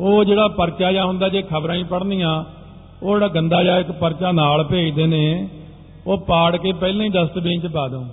[0.00, 2.44] ਉਹ ਜਿਹੜਾ ਪਰਚਾ ਜਾਂ ਹੁੰਦਾ, ਜੇ ਖਬਰਾਂ ਹੀ ਪੜ੍ਹਨੀਆਂ,
[3.02, 5.48] ਉਹ ਜਿਹੜਾ ਗੰਦਾ ਜਿਹਾ ਇੱਕ ਪਰਚਾ ਨਾਲ ਭੇਜਦੇ ਨੇ,
[6.06, 8.04] ਉਹ ਪਾੜ ਕੇ ਪਹਿਲਾਂ ਹੀ ਡਸਟਬਿਨ 'ਚ ਪਾ ਦੋ